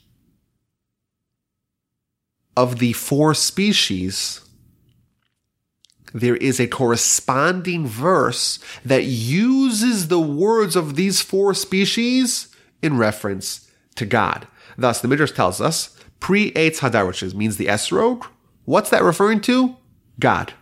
of 2.56 2.78
the 2.78 2.92
four 2.92 3.34
species, 3.34 4.40
there 6.12 6.36
is 6.36 6.58
a 6.58 6.66
corresponding 6.66 7.86
verse 7.86 8.58
that 8.84 9.04
uses 9.04 10.08
the 10.08 10.20
words 10.20 10.76
of 10.76 10.96
these 10.96 11.20
four 11.20 11.54
species 11.54 12.48
in 12.82 12.96
reference 12.96 13.69
to 14.01 14.07
God. 14.07 14.48
Thus, 14.76 15.01
the 15.01 15.09
Midrash 15.09 15.32
tells 15.32 15.61
us 15.61 15.96
Pri 16.20 16.51
Eitz 16.53 16.78
Hadar, 16.78 17.07
which 17.07 17.22
means 17.34 17.57
the 17.57 17.66
esrog. 17.66 18.26
What's 18.64 18.90
that 18.90 19.03
referring 19.03 19.40
to? 19.42 19.76
God. 20.18 20.55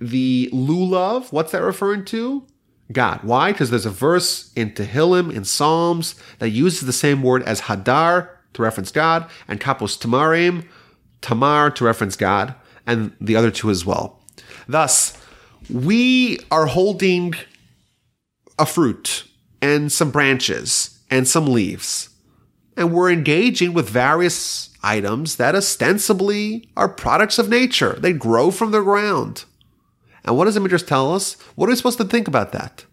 The 0.00 0.48
lulav, 0.52 1.32
what's 1.32 1.52
that 1.52 1.62
referring 1.62 2.06
to? 2.06 2.46
God. 2.90 3.22
Why? 3.22 3.52
Because 3.52 3.70
there's 3.70 3.86
a 3.86 3.90
verse 3.90 4.52
in 4.56 4.72
Tehillim, 4.72 5.34
in 5.34 5.44
Psalms, 5.44 6.14
that 6.38 6.48
uses 6.48 6.86
the 6.86 6.92
same 6.92 7.22
word 7.22 7.42
as 7.44 7.62
Hadar 7.62 8.30
to 8.54 8.62
reference 8.62 8.90
God, 8.90 9.30
and 9.46 9.60
Kapos 9.60 9.98
Tamarim, 9.98 10.66
Tamar 11.20 11.70
to 11.72 11.84
reference 11.84 12.16
God, 12.16 12.54
and 12.86 13.12
the 13.20 13.36
other 13.36 13.50
two 13.50 13.70
as 13.70 13.84
well. 13.84 14.20
Thus, 14.66 15.16
we 15.68 16.38
are 16.50 16.66
holding 16.66 17.34
a 18.58 18.66
fruit 18.66 19.24
and 19.60 19.92
some 19.92 20.10
branches 20.10 20.99
and 21.10 21.26
some 21.28 21.46
leaves 21.46 22.10
and 22.80 22.94
we're 22.94 23.10
engaging 23.10 23.74
with 23.74 23.90
various 23.90 24.70
items 24.82 25.36
that 25.36 25.54
ostensibly 25.54 26.70
are 26.78 26.88
products 26.88 27.38
of 27.38 27.50
nature. 27.50 27.92
They 27.92 28.14
grow 28.14 28.50
from 28.50 28.70
the 28.70 28.80
ground. 28.80 29.44
And 30.24 30.36
what 30.36 30.46
does 30.46 30.54
the 30.54 30.78
tell 30.78 31.14
us? 31.14 31.34
What 31.56 31.66
are 31.66 31.72
we 31.72 31.76
supposed 31.76 31.98
to 31.98 32.04
think 32.04 32.26
about 32.26 32.52
that? 32.52 32.86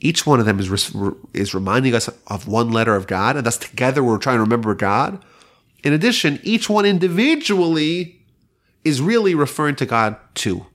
Each 0.00 0.26
one 0.26 0.40
of 0.40 0.46
them 0.46 0.58
is, 0.58 0.94
is 1.34 1.54
reminding 1.54 1.94
us 1.94 2.08
of 2.26 2.48
one 2.48 2.70
letter 2.70 2.94
of 2.94 3.06
God, 3.06 3.36
and 3.36 3.44
thus 3.44 3.58
together 3.58 4.02
we're 4.02 4.16
trying 4.16 4.36
to 4.36 4.42
remember 4.42 4.74
God. 4.74 5.22
In 5.84 5.92
addition, 5.92 6.40
each 6.42 6.70
one 6.70 6.86
individually 6.86 8.22
is 8.82 9.02
really 9.02 9.34
referring 9.34 9.76
to 9.76 9.86
God 9.86 10.16
too. 10.34 10.66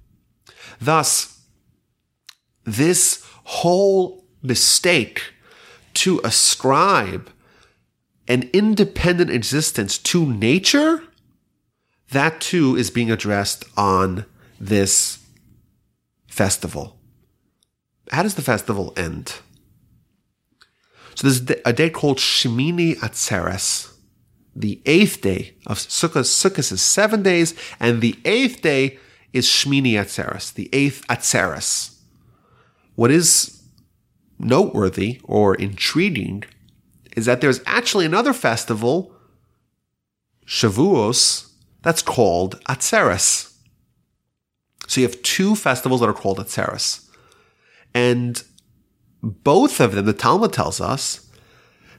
Thus, 0.80 1.41
this 2.66 3.26
whole 3.45 4.28
mistake 4.43 5.34
to 5.96 6.20
ascribe 6.24 7.30
an 8.28 8.50
independent 8.54 9.30
existence 9.30 9.98
to 9.98 10.26
nature, 10.26 11.04
that 12.12 12.39
too 12.42 12.76
is 12.76 12.89
being 12.89 13.12
addressed 13.12 13.66
on 13.78 14.26
this 14.60 15.20
festival. 16.28 16.98
How 18.12 18.24
does 18.24 18.36
the 18.36 18.42
festival 18.42 18.94
end? 18.96 19.36
So 21.16 21.28
there's 21.28 21.62
a 21.66 21.74
day 21.74 21.89
called 21.89 22.18
Shemini 22.18 22.96
Atzeres, 22.98 23.94
the 24.56 24.82
eighth 24.86 25.22
day 25.22 25.56
of 25.68 25.78
Sukkot. 25.78 26.24
Sukkot 26.24 26.72
is 26.72 26.82
seven 26.82 27.24
days, 27.24 27.54
and 27.80 28.02
the 28.02 28.18
eighth 28.26 28.62
day 28.62 28.98
is 29.34 29.48
Shmini 29.48 29.94
Atzeres, 29.94 30.54
the 30.54 30.70
eighth 30.74 31.06
Atzeres. 31.08 31.98
What 32.96 33.12
is 33.12 33.61
noteworthy 34.44 35.22
or 35.24 35.56
intriguing 35.56 36.44
is 37.16 37.26
that 37.26 37.42
there's 37.42 37.62
actually 37.66 38.06
another 38.06 38.34
festival, 38.34 39.14
Shavuos, 40.46 41.52
that's 41.82 42.02
called 42.02 42.60
Atzeres. 42.66 43.54
So 44.88 45.02
you 45.02 45.08
have 45.08 45.22
two 45.22 45.56
festivals 45.56 46.02
that 46.02 46.10
are 46.10 46.14
called 46.14 46.39
Atzeres. 46.39 47.08
And 47.94 48.44
both 49.22 49.80
of 49.80 49.94
them, 49.94 50.06
the 50.06 50.14
Talmud 50.14 50.54
tells 50.54 50.82
us 50.82 51.30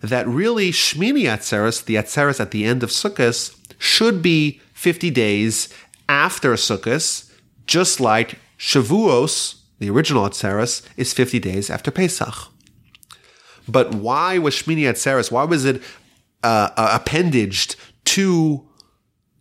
that 0.01 0.27
really 0.27 0.71
Shmini 0.71 1.25
Atzeres, 1.25 1.85
the 1.85 1.95
Atzeres 1.95 2.41
at 2.41 2.51
the 2.51 2.65
end 2.65 2.83
of 2.83 2.91
Sukkot, 2.91 3.57
should 3.79 4.23
be 4.23 4.61
50 4.75 5.11
days 5.11 5.69
after 6.09 6.55
Sukkot, 6.55 7.31
just 7.67 8.01
like 8.01 8.39
Shavuos, 8.59 9.62
the 9.83 9.91
original 9.91 10.25
Atzeres, 10.25 10.83
is 10.97 11.13
50 11.13 11.39
days 11.41 11.69
after 11.69 11.91
Pesach. 11.91 12.35
But 13.69 13.95
why 13.95 14.39
was 14.39 14.55
Shmini 14.55 14.83
Atzeres, 14.83 15.31
why 15.31 15.45
was 15.45 15.65
it 15.65 15.83
uh, 16.43 16.71
uh, 16.77 16.99
appendaged 17.01 17.77
to 18.07 18.67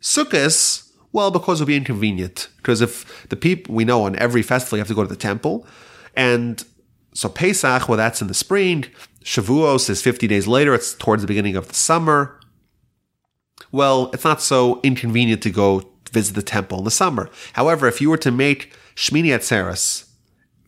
Sukkot? 0.01 0.89
Well, 1.13 1.29
because 1.29 1.59
it 1.59 1.63
would 1.63 1.67
be 1.67 1.77
inconvenient. 1.77 2.49
Because 2.57 2.81
if 2.81 3.27
the 3.29 3.35
people, 3.35 3.75
we 3.75 3.85
know 3.85 4.03
on 4.03 4.15
every 4.15 4.41
festival 4.41 4.77
you 4.77 4.81
have 4.81 4.87
to 4.87 4.95
go 4.95 5.03
to 5.03 5.09
the 5.09 5.15
temple, 5.15 5.65
and 6.15 6.63
so 7.13 7.29
Pesach, 7.29 7.87
well, 7.87 7.97
that's 7.97 8.21
in 8.21 8.27
the 8.27 8.33
spring. 8.33 8.85
Shavuos 9.23 9.89
is 9.89 10.01
50 10.01 10.27
days 10.27 10.47
later. 10.47 10.73
It's 10.73 10.93
towards 10.93 11.21
the 11.21 11.27
beginning 11.27 11.55
of 11.55 11.67
the 11.67 11.75
summer. 11.75 12.39
Well, 13.71 14.09
it's 14.13 14.23
not 14.23 14.41
so 14.41 14.79
inconvenient 14.81 15.43
to 15.43 15.51
go 15.51 15.83
visit 16.11 16.33
the 16.33 16.41
temple 16.41 16.79
in 16.79 16.85
the 16.85 16.91
summer. 16.91 17.29
However, 17.53 17.87
if 17.87 18.01
you 18.01 18.09
were 18.09 18.17
to 18.17 18.31
make 18.31 18.73
Shmini 18.95 19.27
Atzeres 19.27 20.10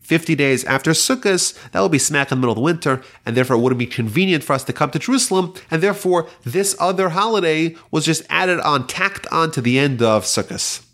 50 0.04 0.34
days 0.34 0.64
after 0.64 0.92
Sukkot, 0.92 1.70
that 1.70 1.80
would 1.80 1.90
be 1.90 1.98
smack 1.98 2.30
in 2.30 2.36
the 2.36 2.40
middle 2.40 2.52
of 2.52 2.56
the 2.56 2.62
winter, 2.62 3.02
and 3.24 3.36
therefore 3.36 3.56
it 3.56 3.60
wouldn't 3.60 3.78
be 3.78 3.86
convenient 3.86 4.44
for 4.44 4.52
us 4.52 4.64
to 4.64 4.72
come 4.72 4.90
to 4.90 4.98
Jerusalem, 4.98 5.54
and 5.70 5.82
therefore 5.82 6.28
this 6.44 6.76
other 6.78 7.08
holiday 7.10 7.74
was 7.90 8.04
just 8.04 8.22
added 8.28 8.60
on, 8.60 8.86
tacked 8.86 9.26
on 9.32 9.50
to 9.52 9.60
the 9.60 9.78
end 9.78 10.02
of 10.02 10.24
Sukkot. 10.24 10.84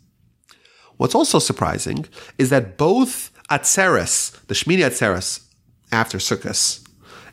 What's 0.97 1.15
also 1.15 1.39
surprising 1.39 2.07
is 2.39 2.51
that 2.51 2.77
both 2.77 3.31
Atzeres, 3.51 4.47
the 4.47 4.55
Shmini 4.55 4.85
Atzeres 4.85 5.45
after 5.91 6.19
Sukkot, 6.19 6.87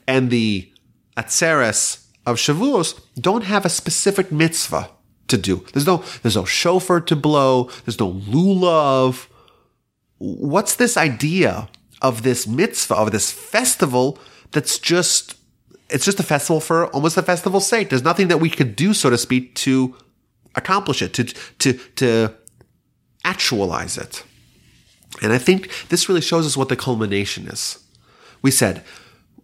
and 0.07 0.30
the 0.30 0.71
Atzeres 1.15 2.07
of 2.25 2.38
Shavuos 2.38 2.99
don't 3.19 3.43
have 3.43 3.65
a 3.65 3.69
specific 3.69 4.32
mitzvah 4.32 4.89
to 5.28 5.38
do. 5.38 5.65
There's 5.73 5.86
no, 5.86 6.03
there's 6.23 6.36
no 6.36 6.45
shofar 6.45 7.01
to 7.01 7.15
blow. 7.15 7.69
There's 7.86 7.99
no 7.99 8.13
lulav. 8.13 9.28
What's 10.18 10.76
this 10.76 10.97
idea 10.97 11.70
of 12.01 12.24
this 12.24 12.47
mitzvah, 12.47 12.95
of 12.95 13.11
this 13.11 13.32
festival 13.32 14.20
that's 14.51 14.80
just, 14.80 15.36
it's 15.89 16.05
just 16.05 16.20
a 16.20 16.24
festival 16.24 16.59
for 16.59 16.88
almost 16.88 17.18
a 17.18 17.24
festival's 17.24 17.68
sake. 17.68 17.89
There's 17.89 18.03
nothing 18.03 18.28
that 18.28 18.39
we 18.39 18.49
could 18.49 18.76
do, 18.76 18.93
so 18.93 19.09
to 19.09 19.18
speak, 19.18 19.55
to 19.55 19.95
accomplish 20.55 21.01
it, 21.01 21.13
to, 21.15 21.24
to, 21.24 21.74
to 21.74 22.34
actualize 23.24 23.97
it. 23.97 24.24
And 25.22 25.34
I 25.34 25.38
think 25.38 25.88
this 25.89 26.07
really 26.07 26.22
shows 26.22 26.45
us 26.45 26.57
what 26.57 26.70
the 26.70 26.76
culmination 26.76 27.47
is. 27.47 27.80
We 28.41 28.51
said, 28.51 28.84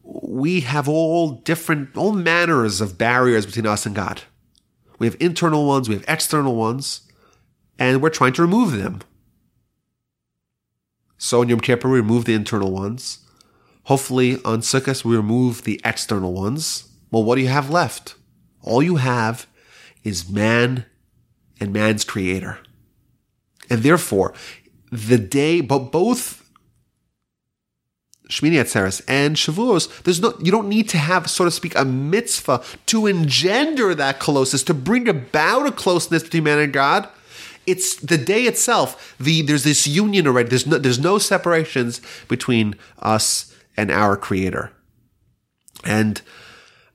we 0.04 0.62
have 0.62 0.88
all 0.90 1.32
different, 1.32 1.96
all 1.98 2.12
manners 2.12 2.82
of 2.82 2.98
barriers 2.98 3.46
between 3.46 3.66
us 3.66 3.86
and 3.86 3.96
God. 3.96 4.22
We 5.00 5.08
have 5.08 5.18
internal 5.20 5.66
ones, 5.66 5.90
we 5.90 5.96
have 5.96 6.06
external 6.08 6.56
ones, 6.56 7.02
and 7.80 8.02
we're 8.02 8.10
trying 8.10 8.34
to 8.34 8.42
remove 8.42 8.74
them. 8.74 9.02
So 11.24 11.42
in 11.42 11.48
Yom 11.48 11.62
Kippur, 11.62 11.88
we 11.88 12.00
remove 12.00 12.26
the 12.26 12.34
internal 12.34 12.70
ones. 12.70 13.20
Hopefully 13.84 14.40
on 14.44 14.60
Sukkot, 14.60 15.06
we 15.06 15.16
remove 15.16 15.64
the 15.64 15.80
external 15.86 16.34
ones. 16.34 16.90
Well, 17.12 17.24
what 17.24 17.36
do 17.36 17.42
you 17.42 17.48
have 17.48 17.70
left? 17.70 18.16
All 18.62 18.84
you 18.84 18.98
have 18.98 19.48
is 20.04 20.30
man 20.30 20.86
and 21.62 21.72
man's 21.72 22.04
creator. 22.04 22.60
And 23.70 23.84
therefore, 23.84 24.34
the 24.92 25.18
day, 25.18 25.62
but 25.62 25.94
both 25.94 26.44
Shmini 28.30 28.60
Atzeres 28.60 29.02
and 29.08 29.38
Shavuos, 29.38 30.04
there's 30.04 30.20
no, 30.20 30.34
you 30.42 30.52
don't 30.52 30.68
need 30.68 30.90
to 30.90 30.98
have, 30.98 31.30
so 31.30 31.46
to 31.46 31.52
speak, 31.52 31.74
a 31.78 31.86
mitzvah 31.86 32.62
to 32.88 33.08
engender 33.08 33.96
that 33.96 34.20
closeness, 34.20 34.64
to 34.64 34.74
bring 34.74 35.08
about 35.08 35.68
a 35.68 35.72
closeness 35.72 36.24
between 36.24 36.44
man 36.44 36.60
and 36.60 36.74
God. 36.74 37.08
It's 37.66 37.96
the 37.96 38.18
day 38.18 38.44
itself. 38.44 39.16
The 39.20 39.42
there's 39.42 39.64
this 39.64 39.88
union 39.88 40.28
already. 40.28 40.50
There's 40.50 40.68
no 40.68 40.78
there's 40.78 41.00
no 41.00 41.18
separations 41.18 42.02
between 42.28 42.76
us 43.00 43.56
and 43.78 43.92
our 43.92 44.18
Creator. 44.18 44.72
And 45.86 46.22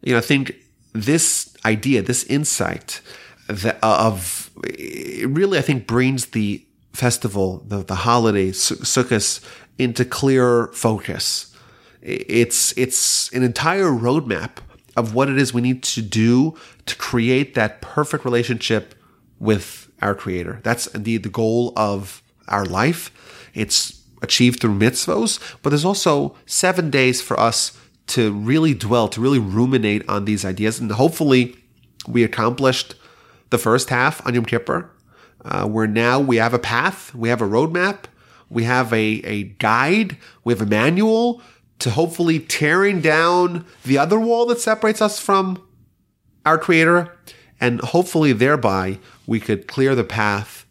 you 0.03 0.13
know, 0.13 0.19
I 0.19 0.23
think 0.23 0.55
this 0.93 1.57
idea, 1.65 2.03
this 2.03 2.25
insight 2.25 3.01
of 3.83 4.51
really, 5.25 5.59
I 5.59 5.63
think 5.63 5.87
brings 5.87 6.27
the 6.27 6.65
festival, 6.93 7.65
the, 7.67 7.85
the 7.85 7.95
holiday, 7.95 8.51
Sukkot, 8.51 9.45
into 9.79 10.05
clear 10.05 10.69
focus. 10.69 11.55
It's, 12.03 12.77
it's 12.77 13.33
an 13.33 13.43
entire 13.43 13.91
roadmap 13.91 14.59
of 14.97 15.15
what 15.15 15.29
it 15.29 15.39
is 15.39 15.55
we 15.55 15.61
need 15.61 15.83
to 15.85 16.03
do 16.03 16.57
to 16.87 16.97
create 16.97 17.55
that 17.55 17.81
perfect 17.81 18.25
relationship 18.25 18.95
with 19.39 19.88
our 20.01 20.15
Creator. 20.15 20.61
That's 20.63 20.87
indeed 20.89 21.23
the 21.23 21.29
goal 21.29 21.73
of 21.77 22.23
our 22.49 22.65
life. 22.65 23.11
It's 23.55 24.03
achieved 24.23 24.61
through 24.61 24.79
mitzvos, 24.79 25.39
but 25.63 25.71
there's 25.71 25.85
also 25.85 26.37
seven 26.47 26.91
days 26.91 27.21
for 27.23 27.39
us 27.39 27.79
to 28.09 28.33
really 28.33 28.75
dwell, 28.75 29.09
to 29.09 29.21
really 29.21 29.39
ruminate 29.39 30.09
on 30.09 30.25
these 30.25 30.45
ideas. 30.45 30.81
And 30.81 30.91
hopefully 30.91 31.57
we 32.07 32.25
accomplished 32.25 32.95
the 33.51 33.59
first 33.59 33.91
half 33.91 34.27
on 34.27 34.35
Yom 34.35 34.45
Kippur 34.45 34.91
uh, 35.45 35.67
where 35.67 35.87
now 35.87 36.21
we 36.21 36.37
have 36.37 36.55
a 36.55 36.59
path, 36.59 37.15
we 37.15 37.29
have 37.29 37.41
a 37.41 37.47
roadmap, 37.47 38.05
we 38.51 38.65
have 38.65 38.93
a, 38.93 39.21
a 39.25 39.45
guide, 39.45 40.17
we 40.45 40.53
have 40.53 40.63
a 40.63 40.67
manual 40.67 41.43
to 41.79 41.91
hopefully 41.91 42.41
tearing 42.41 43.01
down 43.01 43.65
the 43.85 43.99
other 43.99 44.19
wall 44.19 44.47
that 44.47 44.61
separates 44.61 45.01
us 45.01 45.21
from 45.21 45.63
our 46.45 46.59
creator. 46.59 47.17
And 47.61 47.81
hopefully 47.81 48.33
thereby 48.33 48.99
we 49.29 49.39
could 49.39 49.69
clear 49.69 49.95
the 49.95 50.03
path 50.03 50.65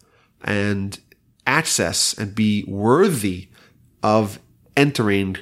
and 0.44 1.00
access 1.46 2.18
and 2.18 2.34
be 2.34 2.66
worthy 2.68 3.50
of 4.02 4.40
entering 4.76 5.38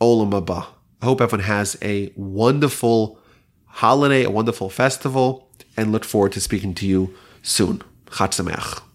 Olam 0.00 0.30
Haba. 0.30 0.66
I 1.02 1.04
hope 1.04 1.20
everyone 1.20 1.46
has 1.46 1.76
a 1.82 2.12
wonderful 2.14 3.18
holiday, 3.66 4.22
a 4.22 4.30
wonderful 4.30 4.70
festival, 4.70 5.50
and 5.76 5.90
look 5.90 6.04
forward 6.04 6.30
to 6.32 6.40
speaking 6.40 6.72
to 6.74 6.86
you 6.86 7.12
soon. 7.42 7.82
Chag 8.06 8.30
Sameach. 8.30 8.89